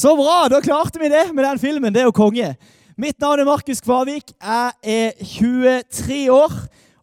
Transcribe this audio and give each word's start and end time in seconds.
Så 0.00 0.14
bra! 0.16 0.48
Da 0.48 0.62
klarte 0.64 0.96
vi 0.98 1.10
det 1.12 1.26
med 1.34 1.44
den 1.44 1.58
filmen. 1.60 1.92
Det 1.92 2.00
er 2.00 2.06
jo 2.08 2.14
konge. 2.16 2.54
Mitt 2.96 3.18
navn 3.20 3.42
er 3.42 3.44
Markus 3.44 3.82
Kvavik. 3.84 4.30
Jeg 4.32 4.70
er 4.82 5.10
23 5.20 6.30
år. 6.32 6.52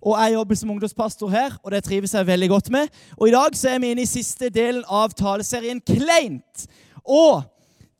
Og 0.01 0.15
jeg 0.17 0.33
jobber 0.33 0.55
som 0.57 0.71
ungdomspastor 0.73 1.29
her, 1.29 1.51
og 1.63 1.71
det 1.71 1.83
trives 1.85 2.13
jeg 2.13 2.27
veldig 2.27 2.49
godt 2.49 2.71
med. 2.73 2.87
Og 3.17 3.27
i 3.27 3.33
dag 3.35 3.57
så 3.57 3.69
er 3.69 3.83
vi 3.83 3.91
inne 3.93 4.01
i 4.01 4.09
siste 4.09 4.49
delen 4.49 4.81
av 4.89 5.13
taleserien 5.13 5.81
Kleint. 5.85 6.63
Og 7.03 7.43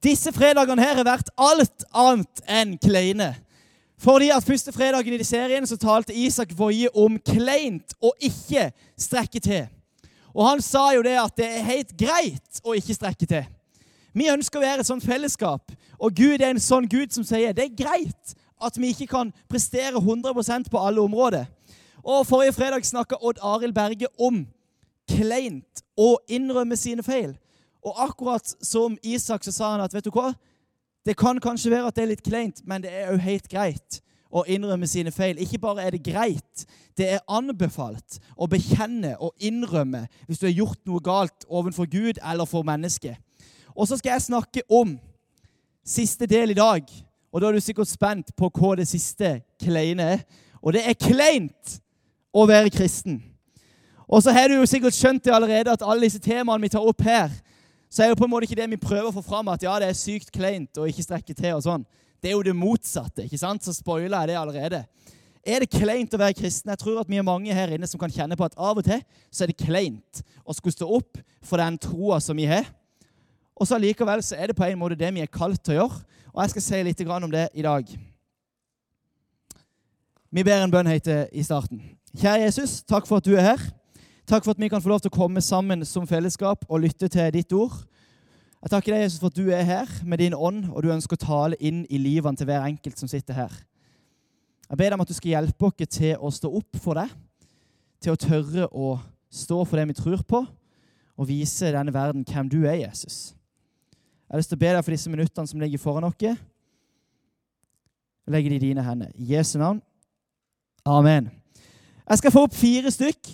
disse 0.03 0.33
fredagene 0.33 0.81
her 0.81 0.97
har 0.97 1.05
vært 1.05 1.29
alt 1.37 1.85
annet 1.93 2.41
enn 2.47 2.73
kleine. 2.81 3.35
Fordi 4.01 4.31
at 4.33 4.47
Første 4.47 4.73
fredagen 4.73 5.13
i 5.13 5.27
serien 5.27 5.67
så 5.69 5.77
talte 5.77 6.15
Isak 6.15 6.55
Woie 6.57 6.89
om 6.95 7.19
kleint 7.21 7.93
og 8.01 8.17
ikke 8.17 8.71
strekke 8.97 9.43
til. 9.45 9.69
Og 10.33 10.49
han 10.49 10.65
sa 10.65 10.87
jo 10.95 11.05
det 11.05 11.19
at 11.21 11.37
det 11.37 11.51
er 11.51 11.69
helt 11.69 11.93
greit 11.99 12.65
å 12.65 12.73
ikke 12.73 12.97
strekke 12.97 13.29
til. 13.29 13.45
Vi 14.17 14.31
ønsker 14.33 14.57
å 14.57 14.65
være 14.65 14.81
et 14.81 14.89
sånt 14.89 15.05
fellesskap, 15.05 15.71
og 16.01 16.15
Gud 16.17 16.41
er 16.41 16.49
en 16.49 16.61
sånn 16.61 16.87
Gud 16.89 17.13
som 17.13 17.25
sier 17.27 17.53
det 17.53 17.67
er 17.67 17.77
greit 17.77 18.33
at 18.57 18.77
vi 18.79 18.89
ikke 18.89 19.09
kan 19.11 19.29
prestere 19.49 19.99
100% 19.99 20.71
på 20.73 20.81
alle 20.81 21.03
områder. 21.03 21.45
Og 22.01 22.25
Forrige 22.25 22.55
fredag 22.55 22.85
snakka 22.87 23.19
Odd 23.21 23.41
Arild 23.45 23.75
Berge 23.75 24.09
om 24.17 24.45
kleint 25.11 25.83
å 25.99 26.15
innrømme 26.33 26.77
sine 26.79 27.05
feil. 27.05 27.35
Og 27.85 27.99
akkurat 28.07 28.55
som 28.65 28.97
Isak 29.05 29.45
så 29.45 29.53
sa 29.53 29.69
han 29.75 29.83
at 29.85 29.93
vet 29.93 30.07
du 30.07 30.11
hva? 30.15 30.31
Det 31.05 31.13
kan 31.19 31.37
kanskje 31.39 31.75
være 31.75 31.91
at 31.91 31.99
det 31.99 32.03
er 32.03 32.11
litt 32.15 32.25
kleint, 32.25 32.63
men 32.65 32.81
det 32.83 32.91
er 32.91 33.13
òg 33.13 33.21
helt 33.23 33.47
greit 33.51 34.01
å 34.33 34.43
innrømme 34.49 34.89
sine 34.89 35.13
feil. 35.13 35.37
Ikke 35.39 35.61
bare 35.61 35.85
er 35.85 35.93
det 35.93 36.01
greit, 36.07 36.65
det 36.97 37.11
er 37.13 37.23
anbefalt 37.29 38.17
å 38.35 38.49
bekjenne 38.49 39.13
og 39.21 39.37
innrømme 39.37 40.07
hvis 40.25 40.41
du 40.41 40.49
har 40.49 40.57
gjort 40.57 40.81
noe 40.89 41.05
galt 41.05 41.45
overfor 41.47 41.85
Gud 41.91 42.17
eller 42.17 42.49
for 42.49 42.65
mennesket. 42.67 43.21
Og 43.77 43.85
så 43.87 43.97
skal 43.99 44.15
jeg 44.15 44.25
snakke 44.25 44.63
om 44.73 44.95
siste 45.85 46.25
del 46.25 46.51
i 46.51 46.57
dag. 46.57 46.87
Og 47.31 47.41
da 47.41 47.49
er 47.49 47.57
du 47.57 47.61
sikkert 47.61 47.89
spent 47.91 48.33
på 48.37 48.49
hva 48.49 48.73
det 48.79 48.87
siste 48.89 49.37
kleine 49.61 50.13
er. 50.17 50.23
Og 50.63 50.73
det 50.73 50.81
er 50.89 50.97
kleint 50.97 51.77
å 52.33 52.47
være 52.49 52.73
kristen. 52.73 53.19
Og 54.07 54.23
så 54.23 54.33
har 54.33 54.49
du 54.49 54.57
jo 54.57 54.69
sikkert 54.69 54.95
skjønt 54.95 55.25
det 55.25 55.35
allerede 55.35 55.73
at 55.75 55.83
alle 55.83 56.07
disse 56.07 56.21
temaene 56.23 56.63
vi 56.63 56.71
tar 56.71 56.85
opp 56.85 57.03
her, 57.05 57.29
så 57.91 58.03
er 58.03 58.11
jo 58.11 58.17
på 58.19 58.25
en 58.25 58.31
måte 58.31 58.47
ikke 58.47 58.57
det 58.59 58.69
vi 58.71 58.79
prøver 58.79 59.09
å 59.09 59.15
få 59.15 59.23
fram 59.23 59.47
at 59.51 59.63
ja, 59.63 59.75
det 59.79 59.91
er 59.91 59.99
sykt 59.99 60.31
kleint 60.33 60.79
å 60.79 60.87
ikke 60.89 61.05
strekke 61.05 61.35
til 61.35 61.55
og 61.55 61.63
sånn. 61.63 61.85
Det 62.23 62.31
er 62.31 62.35
jo 62.35 62.45
det 62.47 62.55
motsatte. 62.57 63.27
ikke 63.27 63.39
sant? 63.39 63.63
Så 63.63 63.75
spoiler 63.75 64.15
jeg 64.23 64.31
det 64.31 64.39
allerede. 64.39 64.81
Er 65.47 65.63
det 65.63 65.71
kleint 65.71 66.15
å 66.15 66.19
være 66.19 66.35
kristen? 66.35 66.71
Jeg 66.73 66.81
tror 66.81 67.03
at 67.03 67.11
vi 67.11 67.19
er 67.19 67.27
mange 67.27 67.53
her 67.55 67.71
inne 67.75 67.87
som 67.87 67.99
kan 68.01 68.11
kjenne 68.11 68.35
på 68.35 68.47
at 68.47 68.57
av 68.57 68.79
og 68.79 68.87
til 68.87 69.03
så 69.31 69.45
er 69.45 69.53
det 69.53 69.61
kleint 69.61 70.23
å 70.43 70.55
skulle 70.55 70.75
stå 70.75 70.89
opp 70.97 71.21
for 71.45 71.61
den 71.61 71.77
troa 71.79 72.19
som 72.23 72.35
vi 72.39 72.47
har. 72.49 72.67
Og 73.57 73.67
så 73.67 73.77
allikevel 73.77 74.21
så 74.23 74.37
er 74.37 74.51
det 74.51 74.57
på 74.57 74.65
en 74.67 74.77
måte 74.79 74.97
det 74.99 75.09
vi 75.15 75.23
er 75.25 75.31
kalt 75.33 75.63
til 75.65 75.75
å 75.75 75.79
gjøre. 75.81 76.03
Og 76.33 76.43
jeg 76.43 76.53
skal 76.53 76.65
si 76.67 76.83
litt 76.85 77.01
om 77.09 77.31
det 77.31 77.47
i 77.57 77.65
dag. 77.65 77.89
Vi 80.29 80.43
ber 80.43 80.61
en 80.61 80.71
bønn 80.71 80.89
høyt 80.91 81.07
i 81.33 81.43
starten. 81.43 81.81
Kjære 82.17 82.45
Jesus, 82.45 82.83
takk 82.85 83.07
for 83.09 83.17
at 83.17 83.25
du 83.25 83.33
er 83.33 83.53
her. 83.53 83.61
Takk 84.27 84.43
for 84.43 84.51
at 84.51 84.59
vi 84.59 84.67
kan 84.69 84.81
få 84.83 84.91
lov 84.91 84.99
til 85.01 85.09
å 85.09 85.17
komme 85.17 85.41
sammen 85.41 85.85
som 85.87 86.05
fellesskap 86.07 86.65
og 86.67 86.83
lytte 86.83 87.07
til 87.09 87.31
ditt 87.33 87.53
ord. 87.55 87.79
Jeg 88.61 88.73
takker 88.73 88.93
deg, 88.93 89.05
Jesus, 89.05 89.21
for 89.21 89.31
at 89.31 89.37
du 89.37 89.47
er 89.55 89.63
her 89.63 89.91
med 90.03 90.19
din 90.19 90.35
ånd, 90.35 90.65
og 90.73 90.83
du 90.83 90.91
ønsker 90.91 91.15
å 91.15 91.21
tale 91.21 91.59
inn 91.63 91.85
i 91.93 91.99
livene 92.01 92.35
til 92.35 92.49
hver 92.49 92.65
enkelt 92.67 92.99
som 92.99 93.09
sitter 93.09 93.37
her. 93.37 93.53
Jeg 94.67 94.81
ber 94.81 94.89
deg 94.89 94.97
om 94.97 95.05
at 95.05 95.13
du 95.13 95.15
skal 95.15 95.31
hjelpe 95.31 95.69
oss 95.69 95.93
til 95.95 96.17
å 96.19 96.31
stå 96.33 96.51
opp 96.59 96.81
for 96.83 96.99
deg, 96.99 97.13
til 98.03 98.13
å 98.13 98.19
tørre 98.19 98.67
å 98.75 98.97
stå 99.31 99.61
for 99.63 99.79
det 99.79 99.87
vi 99.93 99.97
tror 100.01 100.25
på, 100.27 100.43
og 101.17 101.29
vise 101.29 101.71
denne 101.71 101.93
verden 101.95 102.27
hvem 102.27 102.51
du 102.51 102.59
er, 102.65 102.81
Jesus. 102.81 103.36
Jeg 104.27 104.35
har 104.35 104.41
lyst 104.41 104.49
til 104.51 104.57
å 104.57 104.59
be 104.59 104.71
deg 104.75 104.83
for 104.83 104.91
disse 104.91 105.09
minuttene 105.09 105.47
som 105.47 105.61
ligger 105.63 105.79
foran 105.79 106.03
oss. 106.03 106.15
Legger 108.27 108.51
det 108.51 108.57
i 108.57 108.65
dine 108.65 108.83
hender. 108.83 109.11
I 109.15 109.37
Jesu 109.37 109.55
navn. 109.57 109.79
Amen. 110.83 111.29
Jeg 112.09 112.17
skal 112.19 112.33
få 112.35 112.43
opp 112.43 112.55
fire 112.55 112.91
stykk 112.91 113.29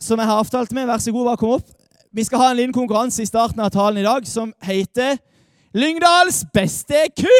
som 0.00 0.20
jeg 0.20 0.28
har 0.28 0.42
avtalt 0.42 0.72
med. 0.76 0.84
Vær 0.86 1.00
så 1.00 1.12
god, 1.12 1.30
bare 1.30 1.40
kom 1.40 1.56
opp. 1.56 1.72
Vi 2.12 2.24
skal 2.28 2.42
ha 2.42 2.50
en 2.50 2.60
liten 2.60 2.76
konkurranse 2.76 3.24
i 3.24 3.26
starten 3.26 3.60
av 3.64 3.72
talen 3.72 4.02
i 4.02 4.04
dag 4.04 4.28
som 4.28 4.52
heter 4.62 5.16
Lyngdals 5.74 6.44
beste 6.54 7.08
ku! 7.16 7.32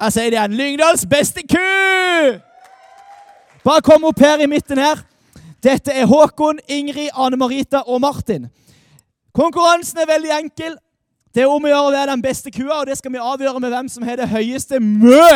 Jeg 0.00 0.12
sier 0.12 0.32
det 0.32 0.36
igjen. 0.36 0.56
Lyngdals 0.58 1.06
beste 1.08 1.46
ku! 1.46 2.40
Bare 3.64 3.86
kom 3.86 4.04
opp 4.10 4.18
her 4.20 4.42
i 4.42 4.50
midten 4.50 4.82
her. 4.82 5.06
Dette 5.62 5.94
er 5.94 6.10
Håkon, 6.10 6.58
Ingrid, 6.68 7.12
Anne 7.14 7.38
Marita 7.38 7.84
og 7.86 8.00
Martin. 8.02 8.50
Konkurransen 9.36 9.98
er 9.98 10.08
veldig 10.10 10.30
enkel. 10.40 10.76
Det 11.34 11.44
er 11.44 11.50
om 11.50 11.64
å 11.64 11.70
gjøre 11.70 11.88
å 11.88 11.94
være 11.94 12.10
den 12.10 12.22
beste 12.22 12.50
kua, 12.50 12.80
og 12.80 12.88
det 12.90 12.96
skal 12.98 13.12
vi 13.14 13.22
avgjøre 13.22 13.60
med 13.62 13.70
hvem 13.70 13.88
som 13.88 14.02
har 14.02 14.18
det 14.18 14.28
høyeste 14.28 14.80
mø. 14.82 15.30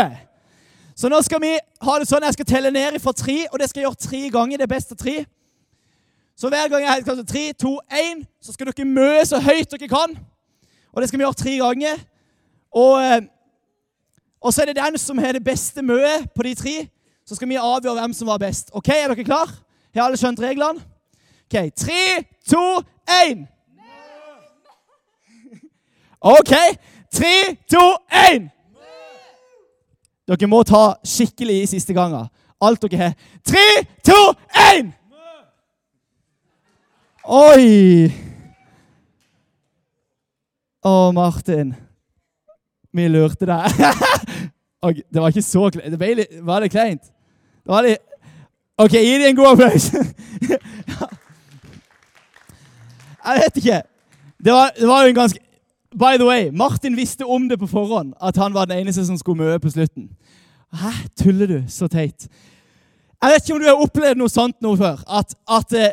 Så 0.99 1.11
nå 1.11 1.21
skal 1.23 1.43
vi 1.43 1.53
ha 1.59 1.99
det 1.99 2.09
sånn 2.09 2.27
jeg 2.27 2.37
skal 2.37 2.49
telle 2.49 2.71
ned 2.75 2.99
fra 3.03 3.15
tre, 3.15 3.45
og 3.53 3.59
det 3.59 3.69
skal 3.71 3.83
jeg 3.83 3.89
gjøre 3.89 4.03
tre 4.09 4.23
ganger. 4.35 4.59
det 4.59 4.69
beste 4.69 4.95
tre. 4.99 5.25
Så 6.37 6.51
hver 6.51 6.69
gang 6.69 6.83
jeg 6.83 6.91
har 7.07 7.23
tre, 7.23 7.53
to, 7.53 7.79
én, 7.91 8.25
så 8.43 8.53
skal 8.53 8.67
dere 8.67 8.87
mø 8.87 9.23
så 9.25 9.39
høyt 9.39 9.71
dere 9.71 9.89
kan. 9.89 10.17
Og 10.93 11.03
det 11.03 11.09
skal 11.09 11.19
vi 11.19 11.25
gjøre 11.25 11.39
tre 11.39 11.57
ganger. 11.63 12.03
Og, 12.75 12.99
eh, 13.03 13.23
og 14.43 14.53
så 14.53 14.63
er 14.63 14.73
det 14.73 14.83
den 14.83 14.99
som 14.99 15.19
har 15.19 15.33
det 15.33 15.45
beste 15.45 15.83
møet 15.83 16.27
på 16.35 16.43
de 16.43 16.55
tre, 16.55 16.77
så 17.27 17.39
skal 17.39 17.49
vi 17.49 17.57
avgjøre 17.57 18.01
hvem 18.01 18.13
som 18.13 18.29
var 18.29 18.43
best. 18.43 18.71
Ok, 18.75 18.89
Er 18.89 19.15
dere 19.15 19.25
klar? 19.25 19.51
Har 19.95 20.09
alle 20.09 20.19
skjønt 20.19 20.43
reglene? 20.43 20.83
Ok, 21.47 21.71
Tre, 21.77 22.25
to, 22.51 22.83
én. 23.07 23.47
OK. 26.25 26.53
Tre, 27.13 27.57
to, 27.71 27.83
én! 28.09 28.49
Dere 30.25 30.49
må 30.49 30.63
ta 30.65 30.95
skikkelig 31.05 31.59
i 31.63 31.67
siste 31.75 31.93
gangen. 31.93 32.31
Alt 32.65 32.87
dere 32.87 32.97
har. 33.03 33.13
Tre, 33.45 33.65
to, 34.09 34.17
én! 34.73 34.89
Oi! 37.29 38.09
Å, 40.85 41.13
Martin. 41.13 41.75
Vi 42.95 43.09
lurte 43.13 43.45
deg. 43.49 43.85
det 45.13 45.21
var 45.21 45.29
ikke 45.29 45.45
så 45.45 45.69
kleint. 45.75 45.93
Det 45.93 46.41
var 46.45 46.65
det 46.65 46.73
kleint? 46.73 47.05
Det 47.65 47.73
var 47.73 47.85
litt 47.85 48.01
OK, 48.75 48.91
gi 48.91 49.19
dem 49.21 49.29
en 49.29 49.37
god 49.39 49.53
applaus. 49.53 49.85
Jeg 53.25 53.43
vet 53.45 53.57
ikke. 53.61 53.79
Det 54.45 54.53
var 54.53 54.73
jo 55.05 55.13
en 55.13 55.15
ganske 55.21 55.39
By 55.95 56.17
the 56.19 56.27
way, 56.27 56.51
Martin 56.51 56.97
visste 56.97 57.25
om 57.25 57.49
det 57.49 57.59
på 57.59 57.67
forhånd, 57.71 58.15
at 58.23 58.37
han 58.37 58.55
var 58.55 58.67
den 58.67 58.79
eneste 58.79 59.07
som 59.07 59.19
skulle 59.19 59.45
møte 59.45 59.61
på 59.63 59.71
slutten. 59.71 60.09
Hæ? 60.75 60.91
Tuller 61.23 61.47
du? 61.47 61.63
Så 61.69 61.89
teit. 61.89 62.29
Jeg 63.23 63.31
vet 63.31 63.45
ikke 63.45 63.55
om 63.55 63.61
du 63.61 63.69
har 63.69 63.83
opplevd 63.83 64.19
noe 64.19 64.33
sånt 64.33 64.57
noe 64.63 64.77
før. 64.77 65.05
At, 65.07 65.37
at 65.49 65.77
eh, 65.79 65.93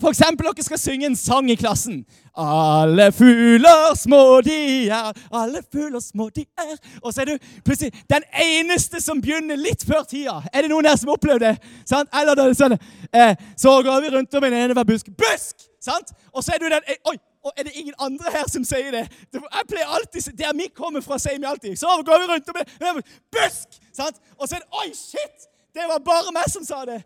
for 0.00 0.14
eksempel 0.14 0.46
dere 0.48 0.64
skal 0.64 0.80
synge 0.80 1.06
en 1.06 1.16
sang 1.18 1.50
i 1.50 1.56
klassen. 1.58 2.04
Alle 2.38 3.10
fugler 3.12 3.92
små 3.98 4.40
de 4.46 4.54
er, 4.86 5.10
alle 5.30 5.60
fugler 5.72 6.00
små 6.00 6.28
de 6.34 6.46
er. 6.58 6.78
Og 7.02 7.12
så 7.12 7.24
er 7.24 7.32
du 7.32 7.50
plutselig 7.66 7.92
den 8.10 8.24
eneste 8.46 9.02
som 9.02 9.20
begynner 9.22 9.58
litt 9.58 9.84
før 9.86 10.06
tida. 10.08 10.38
Er 10.54 10.62
det 10.62 10.72
noen 10.72 10.86
her 10.86 10.96
som 10.98 11.10
har 11.10 11.18
opplevd 11.18 11.44
det? 11.44 11.52
Sant? 11.90 12.10
Eller 12.14 12.38
er 12.38 12.54
sånn, 12.54 12.78
eh, 13.12 13.34
Så 13.56 13.76
går 13.82 14.00
vi 14.06 14.14
rundt 14.16 14.34
om 14.34 14.48
en 14.48 14.58
ene 14.62 14.78
hver 14.78 14.88
busk. 14.88 15.10
Busk! 15.10 15.68
Sant? 15.82 16.14
Og 16.32 16.46
så 16.46 16.54
er 16.54 16.62
du 16.62 16.70
den 16.70 16.96
Oi! 17.10 17.18
Og 17.42 17.52
er 17.56 17.66
det 17.66 17.72
ingen 17.74 17.94
andre 17.98 18.30
her 18.30 18.46
som 18.50 18.64
sier 18.64 18.92
det? 18.94 19.06
Jeg 19.32 19.64
pleier 19.68 19.90
alltid, 19.96 20.32
Der 20.38 20.52
vi 20.54 20.68
kommer 20.74 21.00
fra, 21.00 21.18
sier 21.18 21.38
vi 21.38 21.48
alltid 21.48 21.76
Så 21.78 21.86
går 22.06 22.22
vi 22.22 22.28
rundt 22.30 22.48
og 22.48 22.54
blir 22.54 23.02
Busk! 23.34 23.80
Sant? 23.92 24.20
Og 24.38 24.48
så 24.48 24.56
er 24.56 24.62
det 24.62 24.68
Oi, 24.82 24.88
shit! 24.94 25.48
Det 25.74 25.88
var 25.88 25.98
bare 26.04 26.32
meg 26.36 26.48
som 26.52 26.64
sa 26.64 26.82
det. 26.84 27.00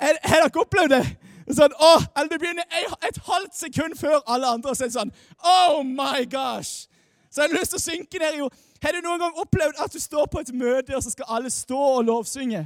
Har 0.00 0.16
dere 0.24 0.62
opplevd 0.62 0.94
det? 0.94 1.04
Sånn, 1.48 1.74
å, 1.76 1.90
eller 2.16 2.30
Det 2.32 2.38
begynner 2.40 2.80
et 3.04 3.20
halvt 3.24 3.54
sekund 3.56 3.96
før 4.00 4.20
alle 4.26 4.48
andre, 4.56 4.72
og 4.72 4.76
så 4.76 4.86
er 4.86 4.90
det 4.90 4.96
sånn 4.96 5.12
Oh 5.44 5.82
my 5.84 6.24
gosh! 6.28 6.88
Så 7.28 7.42
jeg 7.42 7.52
har 7.52 7.58
lyst 7.60 7.74
til 7.74 7.80
å 7.80 7.84
synke 7.84 8.20
ned 8.22 8.38
i. 8.38 8.48
Har 8.82 8.94
du 8.94 9.00
noen 9.04 9.20
gang 9.20 9.40
opplevd 9.42 9.80
at 9.84 9.92
du 9.92 10.00
står 10.00 10.28
på 10.32 10.40
et 10.40 10.52
møte, 10.56 10.96
og 10.96 11.02
så 11.04 11.12
skal 11.12 11.28
alle 11.36 11.50
stå 11.52 11.78
og 11.98 12.06
lovsynge? 12.08 12.62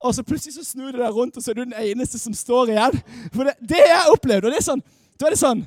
Og 0.00 0.14
så 0.16 0.24
plutselig 0.26 0.56
så 0.56 0.64
snur 0.66 0.90
du 0.90 0.98
deg 0.98 1.14
rundt, 1.14 1.36
og 1.36 1.44
så 1.44 1.52
er 1.52 1.60
du 1.60 1.66
den 1.68 1.76
eneste 1.76 2.18
som 2.18 2.34
står 2.34 2.72
igjen. 2.74 2.96
For 3.34 3.46
det, 3.46 3.54
det 3.70 3.82
jeg 3.84 4.14
opplevd, 4.14 4.48
og 4.48 4.54
det 4.54 4.58
er 4.58 4.66
sånn, 4.66 4.82
da 5.20 5.28
er 5.28 5.36
det 5.36 5.42
sånn 5.42 5.62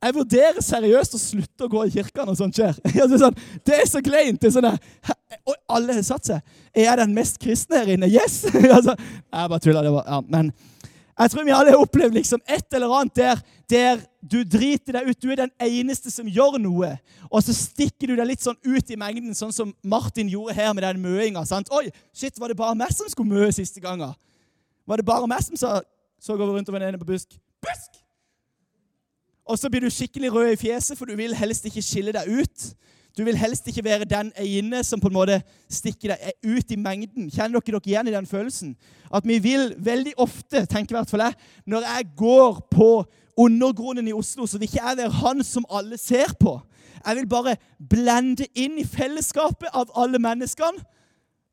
jeg 0.00 0.16
vurderer 0.16 0.64
seriøst 0.64 1.14
å 1.16 1.20
slutte 1.20 1.66
å 1.66 1.70
gå 1.70 1.84
i 1.84 1.92
kirka 1.92 2.24
når 2.24 2.38
sånt 2.38 2.56
skjer. 2.56 2.76
Det 2.94 3.04
er, 3.04 3.20
sånn, 3.20 3.38
det 3.68 3.76
er 3.76 3.88
så 3.88 4.00
kleint. 4.04 4.46
Og 4.48 5.54
alle 5.68 5.96
har 5.98 6.04
satt 6.06 6.30
seg. 6.30 6.54
Er 6.72 6.86
jeg 6.86 7.00
den 7.02 7.12
mest 7.16 7.36
kristne 7.42 7.82
her 7.82 7.92
inne? 7.92 8.08
Yes! 8.08 8.42
altså, 8.76 8.94
jeg 8.96 9.52
bare 9.52 9.60
tuller. 9.60 9.90
Ja, 10.00 10.20
men 10.24 10.52
jeg 11.20 11.32
tror 11.34 11.44
vi 11.44 11.52
alle 11.52 11.74
har 11.74 11.82
opplevd 11.84 12.16
liksom 12.16 12.40
et 12.48 12.76
eller 12.76 12.94
annet 12.96 13.18
der, 13.18 13.44
der 13.68 14.00
du 14.24 14.38
driter 14.40 14.96
deg 14.96 15.10
ut. 15.10 15.20
Du 15.20 15.28
er 15.28 15.42
den 15.42 15.52
eneste 15.68 16.08
som 16.12 16.28
gjør 16.28 16.56
noe. 16.62 16.94
Og 17.28 17.44
så 17.44 17.52
stikker 17.56 18.08
du 18.08 18.16
deg 18.16 18.30
litt 18.30 18.44
sånn 18.44 18.56
ut 18.64 18.88
i 18.88 18.96
mengden, 19.00 19.36
sånn 19.36 19.52
som 19.52 19.74
Martin 19.84 20.32
gjorde 20.32 20.56
her 20.56 20.72
med 20.72 20.86
den 20.86 21.04
møinga. 21.04 21.44
Oi, 21.76 21.90
shit, 22.16 22.40
var 22.40 22.48
det 22.48 22.56
bare 22.60 22.78
meg 22.78 22.96
som 22.96 23.10
skulle 23.12 23.36
møe 23.36 23.52
siste 23.52 23.84
gangen? 23.84 24.16
Var 24.88 25.02
det 25.02 25.10
bare 25.12 25.28
meg 25.28 25.44
som 25.44 25.60
sa 25.60 25.80
Så 26.20 26.36
går 26.36 26.48
vi 26.48 26.56
rundt 26.56 26.68
om 26.68 26.76
en 26.76 26.88
ene 26.88 27.00
på 27.00 27.08
busk. 27.08 27.36
Busk! 27.64 28.00
Og 29.50 29.58
så 29.58 29.70
blir 29.70 29.82
du 29.82 29.90
skikkelig 29.90 30.30
rød 30.32 30.52
i 30.54 30.60
fjeset, 30.60 30.98
for 30.98 31.10
du 31.10 31.16
vil 31.18 31.34
helst 31.34 31.66
ikke 31.66 31.82
skille 31.82 32.14
deg 32.14 32.30
ut. 32.40 32.70
Du 33.18 33.24
vil 33.26 33.36
helst 33.36 33.66
ikke 33.66 33.84
være 33.84 34.06
den 34.08 34.30
ene 34.38 34.84
som 34.86 35.00
på 35.02 35.10
en 35.10 35.16
måte 35.16 35.40
stikker 35.70 36.14
deg 36.14 36.54
ut 36.54 36.70
i 36.70 36.78
mengden. 36.78 37.26
Kjenner 37.30 37.58
dere 37.58 37.80
dere 37.80 37.90
igjen 37.90 38.10
i 38.10 38.14
den 38.14 38.28
følelsen? 38.30 38.76
At 39.12 39.26
vi 39.26 39.40
vil 39.42 39.74
veldig 39.76 40.14
ofte, 40.22 40.62
tenker 40.70 40.94
i 40.94 40.98
hvert 41.00 41.10
fall 41.10 41.24
jeg, 41.26 41.38
når 41.66 41.88
jeg 41.88 42.06
går 42.16 42.60
på 42.70 42.90
undergrunnen 43.40 44.08
i 44.08 44.14
Oslo, 44.14 44.46
så 44.46 44.58
vil 44.58 44.70
ikke 44.70 44.84
jeg 44.84 45.00
være 45.02 45.18
han 45.24 45.44
som 45.44 45.66
alle 45.70 45.98
ser 45.98 46.32
på. 46.40 46.60
Jeg 47.06 47.16
vil 47.16 47.28
bare 47.28 47.56
blende 47.90 48.46
inn 48.54 48.78
i 48.78 48.86
fellesskapet 48.86 49.72
av 49.74 49.90
alle 49.98 50.20
menneskene, 50.22 50.84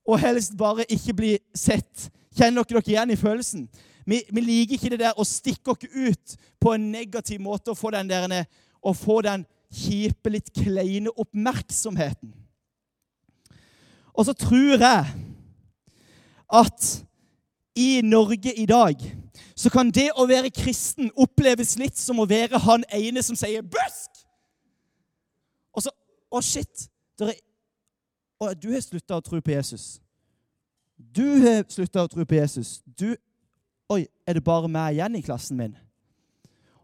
og 0.07 0.21
helst 0.21 0.55
bare 0.59 0.85
ikke 0.91 1.15
bli 1.17 1.33
sett. 1.55 2.07
Kjenner 2.37 2.63
dere 2.63 2.79
dere 2.79 2.93
igjen 2.93 3.11
i 3.11 3.19
følelsen? 3.19 3.67
Vi, 4.07 4.21
vi, 4.31 4.41
liker 4.41 4.77
ikke 4.77 4.93
det 4.93 5.01
der 5.01 5.19
å 5.19 5.25
stikke 5.27 5.73
oss 5.73 5.83
ut 5.91 6.35
på 6.63 6.71
en 6.73 6.91
negativ 6.93 7.41
måte 7.43 7.73
og 7.73 7.77
få 7.77 7.91
den, 7.91 8.07
der, 8.07 8.45
og 8.79 8.95
få 8.95 9.19
den 9.25 9.43
kjipe, 9.73 10.31
litt 10.31 10.53
kleine 10.55 11.11
oppmerksomheten. 11.11 12.31
Og 14.15 14.25
så 14.25 14.33
tror 14.33 14.79
jeg 14.79 15.05
at 16.47 16.87
i 17.75 18.01
Norge 18.01 18.53
i 18.55 18.65
dag 18.65 18.95
så 19.57 19.69
kan 19.73 19.91
det 19.91 20.07
å 20.15 20.25
være 20.29 20.53
kristen 20.55 21.11
oppleves 21.17 21.75
litt 21.77 21.97
som 21.99 22.21
å 22.21 22.29
være 22.29 22.61
han 22.63 22.85
ene 22.93 23.21
som 23.25 23.35
sier 23.35 23.61
'busk'. 23.61 24.23
Og 25.73 25.83
så 25.83 25.93
Å, 26.27 26.41
shit! 26.43 26.89
Er, 27.21 27.31
oh, 28.39 28.51
du 28.51 28.73
har 28.73 28.81
slutta 28.83 29.15
å 29.15 29.23
tro 29.23 29.39
på 29.41 29.51
Jesus. 29.51 30.01
Du 30.97 31.23
har 31.39 31.63
slutta 31.71 32.03
å 32.03 32.09
tro 32.11 32.25
på 32.27 32.35
Jesus. 32.35 32.81
Du 32.83 33.15
Oi, 33.89 34.03
er 34.27 34.35
det 34.35 34.43
bare 34.43 34.67
meg 34.67 34.97
igjen 34.97 35.15
i 35.15 35.23
klassen 35.23 35.59
min? 35.59 35.75